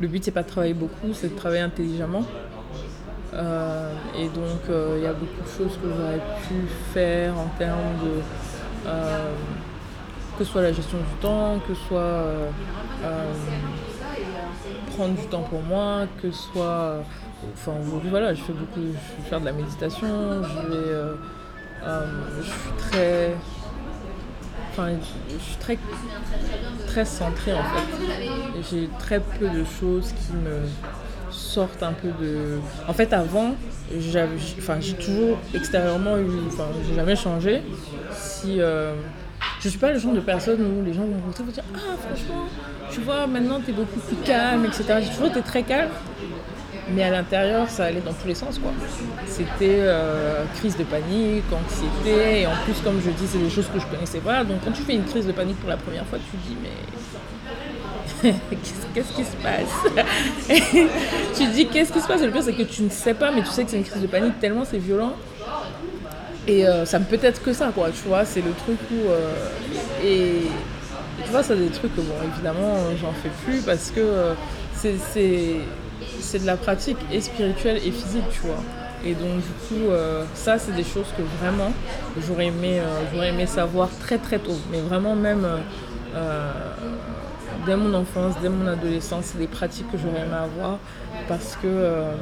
le 0.00 0.08
but 0.08 0.22
c'est 0.24 0.30
pas 0.30 0.44
de 0.44 0.48
travailler 0.48 0.74
beaucoup, 0.74 1.12
c'est 1.14 1.34
de 1.34 1.36
travailler 1.36 1.62
intelligemment. 1.62 2.24
Et 3.32 4.28
donc 4.28 4.60
il 4.68 5.02
y 5.02 5.06
a 5.06 5.12
beaucoup 5.12 5.42
de 5.42 5.48
choses 5.48 5.78
que 5.82 5.88
j'aurais 5.88 6.20
pu 6.48 6.68
faire 6.92 7.32
en 7.38 7.48
termes 7.58 7.98
de 8.02 8.22
que 10.38 10.44
ce 10.44 10.52
soit 10.52 10.62
la 10.62 10.72
gestion 10.72 10.98
du 10.98 11.20
temps, 11.20 11.60
que 11.66 11.74
ce 11.74 11.80
soit 11.88 12.00
euh, 12.00 12.50
prendre 14.94 15.14
du 15.14 15.26
temps 15.26 15.42
pour 15.42 15.62
moi, 15.62 16.06
que 16.20 16.30
ce 16.30 16.42
soit. 16.52 17.04
Enfin, 17.54 17.72
voilà, 18.04 18.34
je 18.34 18.42
fais 18.42 18.52
beaucoup. 18.52 18.80
Je 18.80 19.22
vais 19.22 19.28
faire 19.28 19.40
de 19.40 19.44
la 19.46 19.52
méditation, 19.52 20.08
je 20.42 20.68
vais. 20.68 20.88
Euh, 20.88 21.14
euh, 21.84 22.06
je 22.40 22.46
suis 22.46 22.72
très. 22.78 23.34
Enfin, 24.70 24.88
je 25.28 25.38
suis 25.38 25.56
très, 25.56 25.78
très 26.86 27.04
centrée 27.04 27.52
en 27.52 27.62
fait. 27.62 28.62
J'ai 28.70 28.88
très 28.98 29.20
peu 29.20 29.48
de 29.48 29.64
choses 29.64 30.12
qui 30.12 30.32
me 30.32 30.62
sortent 31.52 31.82
un 31.82 31.92
peu 31.92 32.08
de. 32.08 32.58
En 32.88 32.92
fait, 32.92 33.12
avant, 33.12 33.54
j'ai 33.90 34.94
toujours 34.94 35.38
extérieurement 35.54 36.16
eu. 36.16 36.28
Enfin, 36.48 36.66
j'ai 36.88 36.94
jamais 36.94 37.16
changé. 37.16 37.62
Si. 38.12 38.60
Je 39.62 39.68
suis 39.68 39.78
pas 39.78 39.92
le 39.92 39.98
genre 39.98 40.12
de 40.12 40.20
personne 40.20 40.60
où 40.60 40.84
les 40.84 40.92
gens 40.92 41.02
vont 41.02 41.44
me 41.44 41.52
dire 41.52 41.62
Ah, 41.72 41.96
franchement, 41.96 42.46
tu 42.90 43.00
vois, 43.00 43.28
maintenant 43.28 43.60
tu 43.64 43.70
es 43.70 43.72
beaucoup 43.72 44.00
plus 44.00 44.16
calme, 44.24 44.64
etc. 44.64 44.98
J'ai 45.02 45.10
toujours 45.10 45.28
été 45.28 45.40
très 45.40 45.62
calme, 45.62 45.90
mais 46.90 47.04
à 47.04 47.10
l'intérieur, 47.10 47.68
ça 47.68 47.84
allait 47.84 48.00
dans 48.00 48.12
tous 48.12 48.26
les 48.26 48.34
sens, 48.34 48.58
quoi. 48.58 48.72
C'était 49.26 49.78
euh, 49.80 50.44
crise 50.56 50.76
de 50.76 50.82
panique, 50.82 51.44
anxiété, 51.52 52.40
et 52.40 52.46
en 52.46 52.56
plus, 52.64 52.74
comme 52.82 53.00
je 53.04 53.10
dis, 53.10 53.26
c'est 53.26 53.38
des 53.38 53.50
choses 53.50 53.68
que 53.72 53.78
je 53.78 53.86
connaissais 53.86 54.18
pas. 54.18 54.42
Donc, 54.42 54.58
quand 54.64 54.72
tu 54.72 54.82
fais 54.82 54.94
une 54.94 55.04
crise 55.04 55.26
de 55.26 55.32
panique 55.32 55.58
pour 55.60 55.70
la 55.70 55.76
première 55.76 56.06
fois, 56.06 56.18
tu 56.18 56.36
te 56.36 56.48
dis 56.48 56.56
Mais. 56.60 56.70
Qu'est-ce 58.22 59.12
qui 59.12 59.24
se 59.24 59.36
passe? 59.36 60.48
Tu 61.36 61.46
dis 61.46 61.66
qu'est-ce 61.66 61.92
qui 61.92 62.00
se 62.00 62.06
passe? 62.06 62.22
Le 62.22 62.30
pire 62.30 62.42
c'est 62.42 62.52
que 62.52 62.62
tu 62.62 62.82
ne 62.82 62.90
sais 62.90 63.14
pas, 63.14 63.30
mais 63.32 63.42
tu 63.42 63.48
sais 63.48 63.64
que 63.64 63.70
c'est 63.70 63.78
une 63.78 63.84
crise 63.84 64.02
de 64.02 64.06
panique 64.06 64.38
tellement 64.40 64.64
c'est 64.64 64.78
violent 64.78 65.14
et 66.46 66.66
euh, 66.66 66.84
ça 66.84 66.98
me 66.98 67.04
peut 67.04 67.18
être 67.22 67.42
que 67.42 67.52
ça, 67.52 67.70
quoi, 67.72 67.90
tu 67.90 68.08
vois, 68.08 68.24
c'est 68.24 68.40
le 68.40 68.50
truc 68.52 68.78
où... 68.90 69.08
Euh, 69.08 69.34
et, 70.04 70.42
tu 71.24 71.30
vois, 71.30 71.42
c'est 71.42 71.56
des 71.56 71.68
trucs 71.68 71.94
que, 71.94 72.00
bon, 72.00 72.14
évidemment, 72.32 72.74
j'en 73.00 73.12
fais 73.12 73.30
plus 73.44 73.60
parce 73.60 73.90
que 73.90 74.00
euh, 74.00 74.34
c'est 74.74 76.38
de 76.40 76.46
la 76.46 76.56
pratique 76.56 76.96
et 77.12 77.20
spirituelle 77.20 77.76
et 77.76 77.92
physique, 77.92 78.24
tu 78.32 78.40
vois. 78.40 78.62
Et 79.04 79.14
donc, 79.14 79.36
du 79.36 79.52
coup, 79.68 79.90
ça, 80.34 80.58
c'est 80.58 80.72
des 80.72 80.84
choses 80.84 81.06
que 81.16 81.22
vraiment, 81.40 81.72
j'aurais 82.26 82.46
aimé, 82.46 82.80
j'aurais 83.12 83.28
aimé 83.28 83.46
savoir 83.46 83.88
très 84.00 84.18
très 84.18 84.38
tôt. 84.38 84.56
Mais 84.70 84.80
vraiment, 84.80 85.14
même 85.14 85.46
dès 87.66 87.76
mon 87.76 87.94
enfance, 87.94 88.34
dès 88.40 88.48
mon 88.48 88.66
adolescence, 88.66 89.26
c'est 89.26 89.38
des 89.38 89.46
pratiques 89.46 89.90
que 89.90 89.98
j'aurais 89.98 90.20
aimé 90.20 90.34
avoir 90.34 90.78
parce 91.28 91.56
que, 91.56 92.12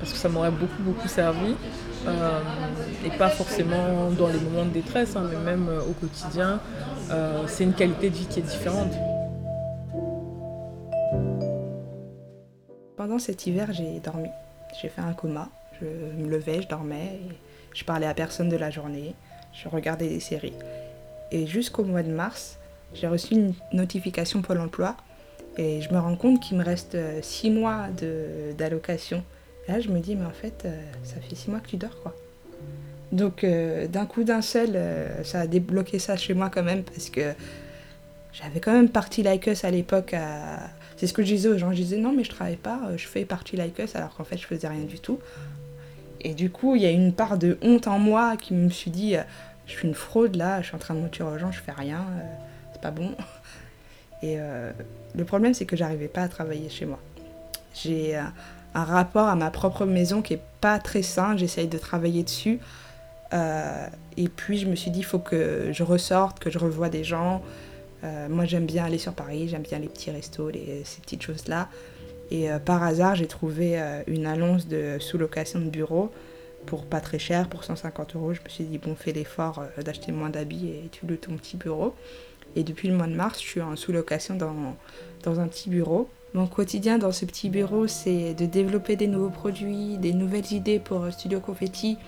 que 0.00 0.06
ça 0.06 0.28
m'aurait 0.28 0.50
beaucoup, 0.50 0.82
beaucoup 0.82 1.08
servi. 1.08 1.54
Euh, 2.06 2.40
et 3.04 3.10
pas 3.10 3.28
forcément 3.28 4.10
dans 4.10 4.26
les 4.26 4.40
moments 4.40 4.64
de 4.64 4.70
détresse, 4.70 5.14
hein, 5.14 5.24
mais 5.30 5.38
même 5.38 5.68
euh, 5.68 5.82
au 5.82 5.92
quotidien, 5.92 6.60
euh, 7.10 7.44
c'est 7.46 7.62
une 7.62 7.74
qualité 7.74 8.10
de 8.10 8.16
vie 8.16 8.26
qui 8.26 8.40
est 8.40 8.42
différente. 8.42 8.92
Pendant 12.96 13.18
cet 13.18 13.46
hiver, 13.46 13.68
j'ai 13.72 14.00
dormi. 14.00 14.28
J'ai 14.80 14.88
fait 14.88 15.00
un 15.00 15.12
coma. 15.12 15.48
Je 15.80 15.86
me 15.86 16.28
levais, 16.28 16.62
je 16.62 16.68
dormais, 16.68 17.20
je 17.72 17.84
parlais 17.84 18.06
à 18.06 18.14
personne 18.14 18.48
de 18.48 18.56
la 18.56 18.70
journée, 18.70 19.14
je 19.52 19.68
regardais 19.68 20.08
des 20.08 20.20
séries. 20.20 20.54
Et 21.30 21.46
jusqu'au 21.46 21.82
mois 21.84 22.02
de 22.02 22.10
mars, 22.10 22.58
j'ai 22.94 23.08
reçu 23.08 23.34
une 23.34 23.54
notification 23.72 24.42
Pôle 24.42 24.60
emploi 24.60 24.96
et 25.56 25.82
je 25.82 25.92
me 25.92 25.98
rends 25.98 26.16
compte 26.16 26.40
qu'il 26.40 26.56
me 26.56 26.64
reste 26.64 26.96
six 27.22 27.50
mois 27.50 27.88
d'allocation 28.56 29.22
là, 29.68 29.80
je 29.80 29.88
me 29.88 30.00
dis, 30.00 30.16
mais 30.16 30.24
en 30.24 30.32
fait, 30.32 30.62
euh, 30.64 30.82
ça 31.04 31.16
fait 31.20 31.34
six 31.34 31.50
mois 31.50 31.60
que 31.60 31.68
tu 31.68 31.76
dors, 31.76 32.00
quoi. 32.02 32.14
Donc, 33.10 33.44
euh, 33.44 33.86
d'un 33.86 34.06
coup 34.06 34.24
d'un 34.24 34.42
seul, 34.42 34.70
euh, 34.74 35.22
ça 35.22 35.40
a 35.40 35.46
débloqué 35.46 35.98
ça 35.98 36.16
chez 36.16 36.34
moi 36.34 36.50
quand 36.50 36.62
même, 36.62 36.82
parce 36.82 37.10
que 37.10 37.32
j'avais 38.32 38.60
quand 38.60 38.72
même 38.72 38.88
parti 38.88 39.22
like 39.22 39.46
us 39.46 39.64
à 39.64 39.70
l'époque. 39.70 40.14
C'est 40.96 41.06
ce 41.06 41.12
que 41.12 41.22
je 41.22 41.34
disais 41.34 41.48
aux 41.48 41.58
gens. 41.58 41.70
Je 41.70 41.76
disais, 41.76 41.98
non, 41.98 42.12
mais 42.12 42.24
je 42.24 42.30
travaille 42.30 42.56
pas, 42.56 42.80
je 42.96 43.06
fais 43.06 43.24
partie 43.24 43.56
like 43.56 43.78
us, 43.78 43.94
alors 43.94 44.14
qu'en 44.14 44.24
fait, 44.24 44.38
je 44.38 44.46
faisais 44.46 44.68
rien 44.68 44.84
du 44.84 44.98
tout. 44.98 45.18
Et 46.22 46.34
du 46.34 46.50
coup, 46.50 46.76
il 46.76 46.82
y 46.82 46.86
a 46.86 46.90
une 46.90 47.12
part 47.12 47.36
de 47.36 47.58
honte 47.62 47.88
en 47.88 47.98
moi 47.98 48.36
qui 48.36 48.54
me 48.54 48.70
suis 48.70 48.90
dit, 48.90 49.16
je 49.66 49.72
suis 49.72 49.86
une 49.86 49.94
fraude 49.94 50.36
là, 50.36 50.62
je 50.62 50.68
suis 50.68 50.76
en 50.76 50.78
train 50.78 50.94
de 50.94 51.00
mentir 51.00 51.26
aux 51.26 51.36
gens, 51.36 51.52
je 51.52 51.60
fais 51.60 51.72
rien, 51.72 52.06
pas 52.82 52.90
bon. 52.90 53.12
Et 54.22 54.36
le 54.36 55.24
problème, 55.24 55.52
c'est 55.52 55.64
que 55.64 55.76
j'arrivais 55.76 56.06
pas 56.06 56.22
à 56.22 56.28
travailler 56.28 56.68
chez 56.68 56.86
moi. 56.86 57.00
J'ai 57.74 58.16
un 58.74 58.84
rapport 58.84 59.28
à 59.28 59.36
ma 59.36 59.50
propre 59.50 59.84
maison 59.84 60.22
qui 60.22 60.34
est 60.34 60.42
pas 60.60 60.78
très 60.78 61.02
sain. 61.02 61.36
J'essaye 61.36 61.68
de 61.68 61.78
travailler 61.78 62.22
dessus. 62.22 62.60
Euh, 63.32 63.86
et 64.16 64.28
puis 64.28 64.58
je 64.58 64.66
me 64.66 64.74
suis 64.74 64.90
dit, 64.90 65.02
faut 65.02 65.18
que 65.18 65.70
je 65.72 65.82
ressorte, 65.82 66.38
que 66.38 66.50
je 66.50 66.58
revoie 66.58 66.88
des 66.88 67.04
gens. 67.04 67.42
Euh, 68.04 68.28
moi, 68.28 68.44
j'aime 68.44 68.66
bien 68.66 68.84
aller 68.84 68.98
sur 68.98 69.12
Paris, 69.12 69.48
j'aime 69.48 69.62
bien 69.62 69.78
les 69.78 69.88
petits 69.88 70.10
restos, 70.10 70.50
les, 70.50 70.82
ces 70.84 71.00
petites 71.00 71.22
choses-là. 71.22 71.68
Et 72.30 72.50
euh, 72.50 72.58
par 72.58 72.82
hasard, 72.82 73.14
j'ai 73.14 73.26
trouvé 73.26 73.78
une 74.06 74.26
annonce 74.26 74.66
de 74.66 74.98
sous-location 74.98 75.60
de 75.60 75.70
bureau 75.70 76.10
pour 76.66 76.84
pas 76.84 77.00
très 77.00 77.18
cher, 77.18 77.48
pour 77.48 77.64
150 77.64 78.16
euros. 78.16 78.34
Je 78.34 78.40
me 78.42 78.48
suis 78.48 78.64
dit, 78.64 78.78
bon, 78.78 78.94
fais 78.94 79.12
l'effort 79.12 79.62
d'acheter 79.84 80.12
moins 80.12 80.30
d'habits 80.30 80.68
et 80.68 80.88
tu 80.90 81.06
loues 81.06 81.16
ton 81.16 81.36
petit 81.36 81.56
bureau. 81.56 81.94
Et 82.56 82.64
depuis 82.64 82.88
le 82.88 82.94
mois 82.94 83.06
de 83.06 83.14
mars, 83.14 83.40
je 83.40 83.46
suis 83.46 83.60
en 83.62 83.76
sous-location 83.76 84.34
dans, 84.34 84.76
dans 85.22 85.40
un 85.40 85.48
petit 85.48 85.70
bureau 85.70 86.08
mon 86.34 86.46
quotidien 86.46 86.96
dans 86.96 87.12
ce 87.12 87.26
petit 87.26 87.50
bureau, 87.50 87.86
c'est 87.86 88.32
de 88.32 88.46
développer 88.46 88.96
des 88.96 89.06
nouveaux 89.06 89.28
produits, 89.28 89.98
des 89.98 90.14
nouvelles 90.14 90.50
idées 90.52 90.78
pour 90.78 91.12
Studio 91.12 91.40
Confetti, 91.40 91.98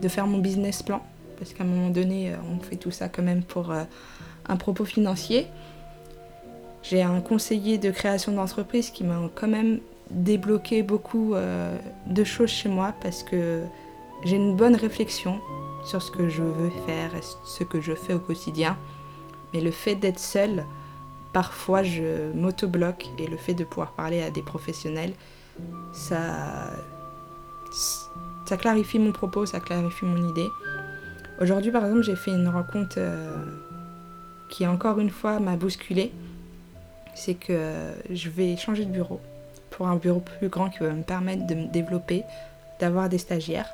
de 0.00 0.08
faire 0.08 0.26
mon 0.26 0.38
business 0.38 0.82
plan, 0.82 1.02
parce 1.38 1.54
qu'à 1.54 1.64
un 1.64 1.66
moment 1.66 1.88
donné, 1.88 2.32
euh, 2.32 2.36
on 2.54 2.60
fait 2.62 2.76
tout 2.76 2.90
ça 2.90 3.08
quand 3.08 3.22
même 3.22 3.42
pour 3.42 3.70
euh, 3.70 3.84
un 4.46 4.56
propos 4.56 4.84
financier. 4.84 5.46
J'ai 6.82 7.02
un 7.02 7.20
conseiller 7.20 7.78
de 7.78 7.90
création 7.90 8.32
d'entreprise 8.32 8.90
qui 8.90 9.04
m'a 9.04 9.30
quand 9.34 9.48
même 9.48 9.80
débloqué 10.10 10.82
beaucoup 10.82 11.34
euh, 11.34 11.74
de 12.06 12.24
choses 12.24 12.50
chez 12.50 12.68
moi, 12.68 12.92
parce 13.00 13.22
que 13.22 13.62
j'ai 14.24 14.36
une 14.36 14.54
bonne 14.54 14.76
réflexion 14.76 15.40
sur 15.86 16.02
ce 16.02 16.10
que 16.10 16.28
je 16.28 16.42
veux 16.42 16.70
faire 16.86 17.14
et 17.14 17.22
ce 17.46 17.64
que 17.64 17.80
je 17.80 17.94
fais 17.94 18.12
au 18.12 18.20
quotidien. 18.20 18.76
Mais 19.52 19.60
le 19.60 19.70
fait 19.70 19.94
d'être 19.94 20.18
seule, 20.18 20.64
parfois 21.32 21.82
je 21.82 22.32
m'auto-bloque 22.32 23.06
et 23.18 23.26
le 23.26 23.36
fait 23.36 23.54
de 23.54 23.64
pouvoir 23.64 23.92
parler 23.92 24.22
à 24.22 24.30
des 24.30 24.42
professionnels, 24.42 25.12
ça, 25.92 26.70
ça 28.46 28.56
clarifie 28.56 28.98
mon 28.98 29.12
propos, 29.12 29.46
ça 29.46 29.60
clarifie 29.60 30.04
mon 30.04 30.30
idée. 30.30 30.48
Aujourd'hui, 31.40 31.70
par 31.70 31.84
exemple, 31.84 32.02
j'ai 32.02 32.16
fait 32.16 32.30
une 32.30 32.48
rencontre 32.48 32.96
euh, 32.98 33.44
qui, 34.48 34.66
encore 34.66 35.00
une 35.00 35.10
fois, 35.10 35.40
m'a 35.40 35.56
bousculée. 35.56 36.12
C'est 37.14 37.34
que 37.34 37.92
je 38.10 38.28
vais 38.28 38.56
changer 38.56 38.84
de 38.84 38.90
bureau 38.90 39.20
pour 39.70 39.88
un 39.88 39.96
bureau 39.96 40.20
plus 40.20 40.48
grand 40.48 40.70
qui 40.70 40.78
va 40.80 40.90
me 40.90 41.02
permettre 41.02 41.46
de 41.46 41.54
me 41.54 41.66
développer, 41.66 42.22
d'avoir 42.78 43.08
des 43.08 43.18
stagiaires. 43.18 43.70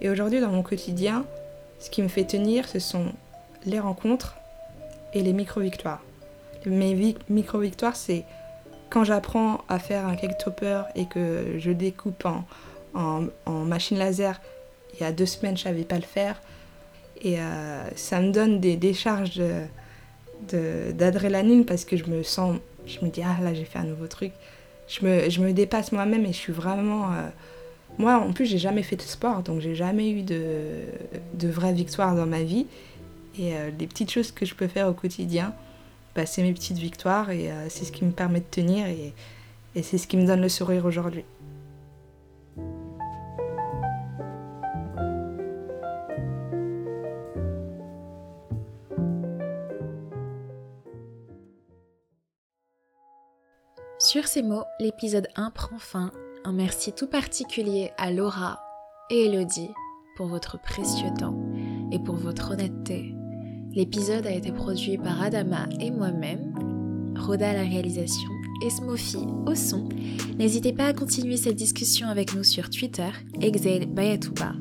Et 0.00 0.10
aujourd'hui, 0.10 0.40
dans 0.40 0.50
mon 0.50 0.62
quotidien, 0.62 1.24
ce 1.78 1.90
qui 1.90 2.02
me 2.02 2.08
fait 2.08 2.24
tenir, 2.24 2.68
ce 2.68 2.78
sont 2.78 3.06
les 3.64 3.80
rencontres 3.80 4.36
et 5.16 5.22
les 5.22 5.32
micro-victoires. 5.32 6.02
Mes 6.66 7.16
micro-victoires, 7.30 7.96
c'est 7.96 8.24
quand 8.90 9.02
j'apprends 9.02 9.64
à 9.68 9.78
faire 9.78 10.06
un 10.06 10.14
cake 10.14 10.36
topper 10.36 10.82
et 10.94 11.06
que 11.06 11.54
je 11.58 11.70
découpe 11.70 12.26
en, 12.94 13.24
machine 13.46 13.98
laser. 13.98 14.40
Il 14.94 15.00
y 15.00 15.04
a 15.04 15.12
deux 15.12 15.26
semaines, 15.26 15.56
je 15.56 15.62
savais 15.62 15.84
pas 15.84 15.96
le 15.96 16.02
faire. 16.02 16.40
Et 17.22 17.40
euh, 17.40 17.82
ça 17.96 18.20
me 18.20 18.30
donne 18.30 18.60
des 18.60 18.76
décharges 18.76 19.40
d'adrénaline 20.50 21.64
parce 21.64 21.86
que 21.86 21.96
je 21.96 22.04
me 22.04 22.22
sens, 22.22 22.58
je 22.84 23.02
me 23.02 23.08
dis, 23.08 23.22
ah 23.22 23.42
là, 23.42 23.54
j'ai 23.54 23.64
fait 23.64 23.78
un 23.78 23.84
nouveau 23.84 24.06
truc. 24.06 24.32
Je 24.86 25.04
me, 25.06 25.52
dépasse 25.52 25.92
moi-même 25.92 26.26
et 26.26 26.32
je 26.32 26.38
suis 26.38 26.52
vraiment. 26.52 27.06
Euh, 27.12 27.28
moi, 27.98 28.16
en 28.18 28.32
plus, 28.32 28.44
j'ai 28.44 28.58
jamais 28.58 28.82
fait 28.82 28.96
de 28.96 29.02
sport, 29.02 29.42
donc 29.42 29.60
j'ai 29.60 29.74
jamais 29.74 30.10
eu 30.10 30.22
de, 30.22 30.82
de 31.34 31.48
vraies 31.48 31.72
victoires 31.72 32.14
dans 32.14 32.26
ma 32.26 32.42
vie. 32.42 32.66
Et 33.38 33.54
euh, 33.54 33.70
les 33.78 33.86
petites 33.86 34.10
choses 34.10 34.32
que 34.32 34.46
je 34.46 34.54
peux 34.54 34.68
faire 34.68 34.88
au 34.88 34.94
quotidien, 34.94 35.54
bah, 36.14 36.26
c'est 36.26 36.42
mes 36.42 36.52
petites 36.52 36.78
victoires 36.78 37.30
et 37.30 37.50
euh, 37.50 37.66
c'est 37.68 37.84
ce 37.84 37.92
qui 37.92 38.04
me 38.04 38.12
permet 38.12 38.40
de 38.40 38.46
tenir 38.50 38.86
et, 38.86 39.12
et 39.74 39.82
c'est 39.82 39.98
ce 39.98 40.06
qui 40.06 40.16
me 40.16 40.26
donne 40.26 40.40
le 40.40 40.48
sourire 40.48 40.86
aujourd'hui. 40.86 41.24
Sur 53.98 54.28
ces 54.28 54.42
mots, 54.42 54.64
l'épisode 54.78 55.26
1 55.36 55.50
prend 55.50 55.78
fin. 55.78 56.12
Un 56.44 56.52
merci 56.52 56.92
tout 56.92 57.08
particulier 57.08 57.90
à 57.98 58.10
Laura 58.12 58.60
et 59.10 59.26
Elodie 59.26 59.70
pour 60.16 60.26
votre 60.26 60.60
précieux 60.60 61.12
temps 61.18 61.36
et 61.90 61.98
pour 61.98 62.14
votre 62.14 62.52
honnêteté 62.52 63.14
L'épisode 63.76 64.26
a 64.26 64.32
été 64.32 64.52
produit 64.52 64.96
par 64.96 65.20
Adama 65.20 65.68
et 65.82 65.90
moi-même, 65.90 66.54
Roda 67.14 67.52
la 67.52 67.60
réalisation 67.60 68.30
et 68.64 68.70
Smofi 68.70 69.18
au 69.44 69.54
son. 69.54 69.86
N'hésitez 70.38 70.72
pas 70.72 70.86
à 70.86 70.92
continuer 70.94 71.36
cette 71.36 71.56
discussion 71.56 72.08
avec 72.08 72.34
nous 72.34 72.42
sur 72.42 72.70
Twitter, 72.70 73.10
Exhale 73.42 73.84
Bayatuba. 73.84 74.54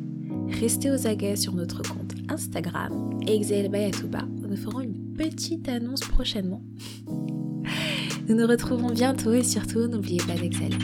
Restez 0.60 0.92
aux 0.92 1.08
aguets 1.08 1.38
sur 1.38 1.54
notre 1.54 1.82
compte 1.82 2.14
Instagram, 2.28 3.18
Exhale 3.26 3.70
Bayatuba. 3.70 4.24
Nous 4.42 4.58
ferons 4.58 4.82
une 4.82 5.14
petite 5.14 5.70
annonce 5.70 6.02
prochainement. 6.02 6.62
Nous 8.28 8.36
nous 8.36 8.48
retrouvons 8.48 8.90
bientôt 8.90 9.32
et 9.32 9.44
surtout 9.44 9.88
n'oubliez 9.88 10.22
pas 10.28 10.36
d'exhaler. 10.36 10.76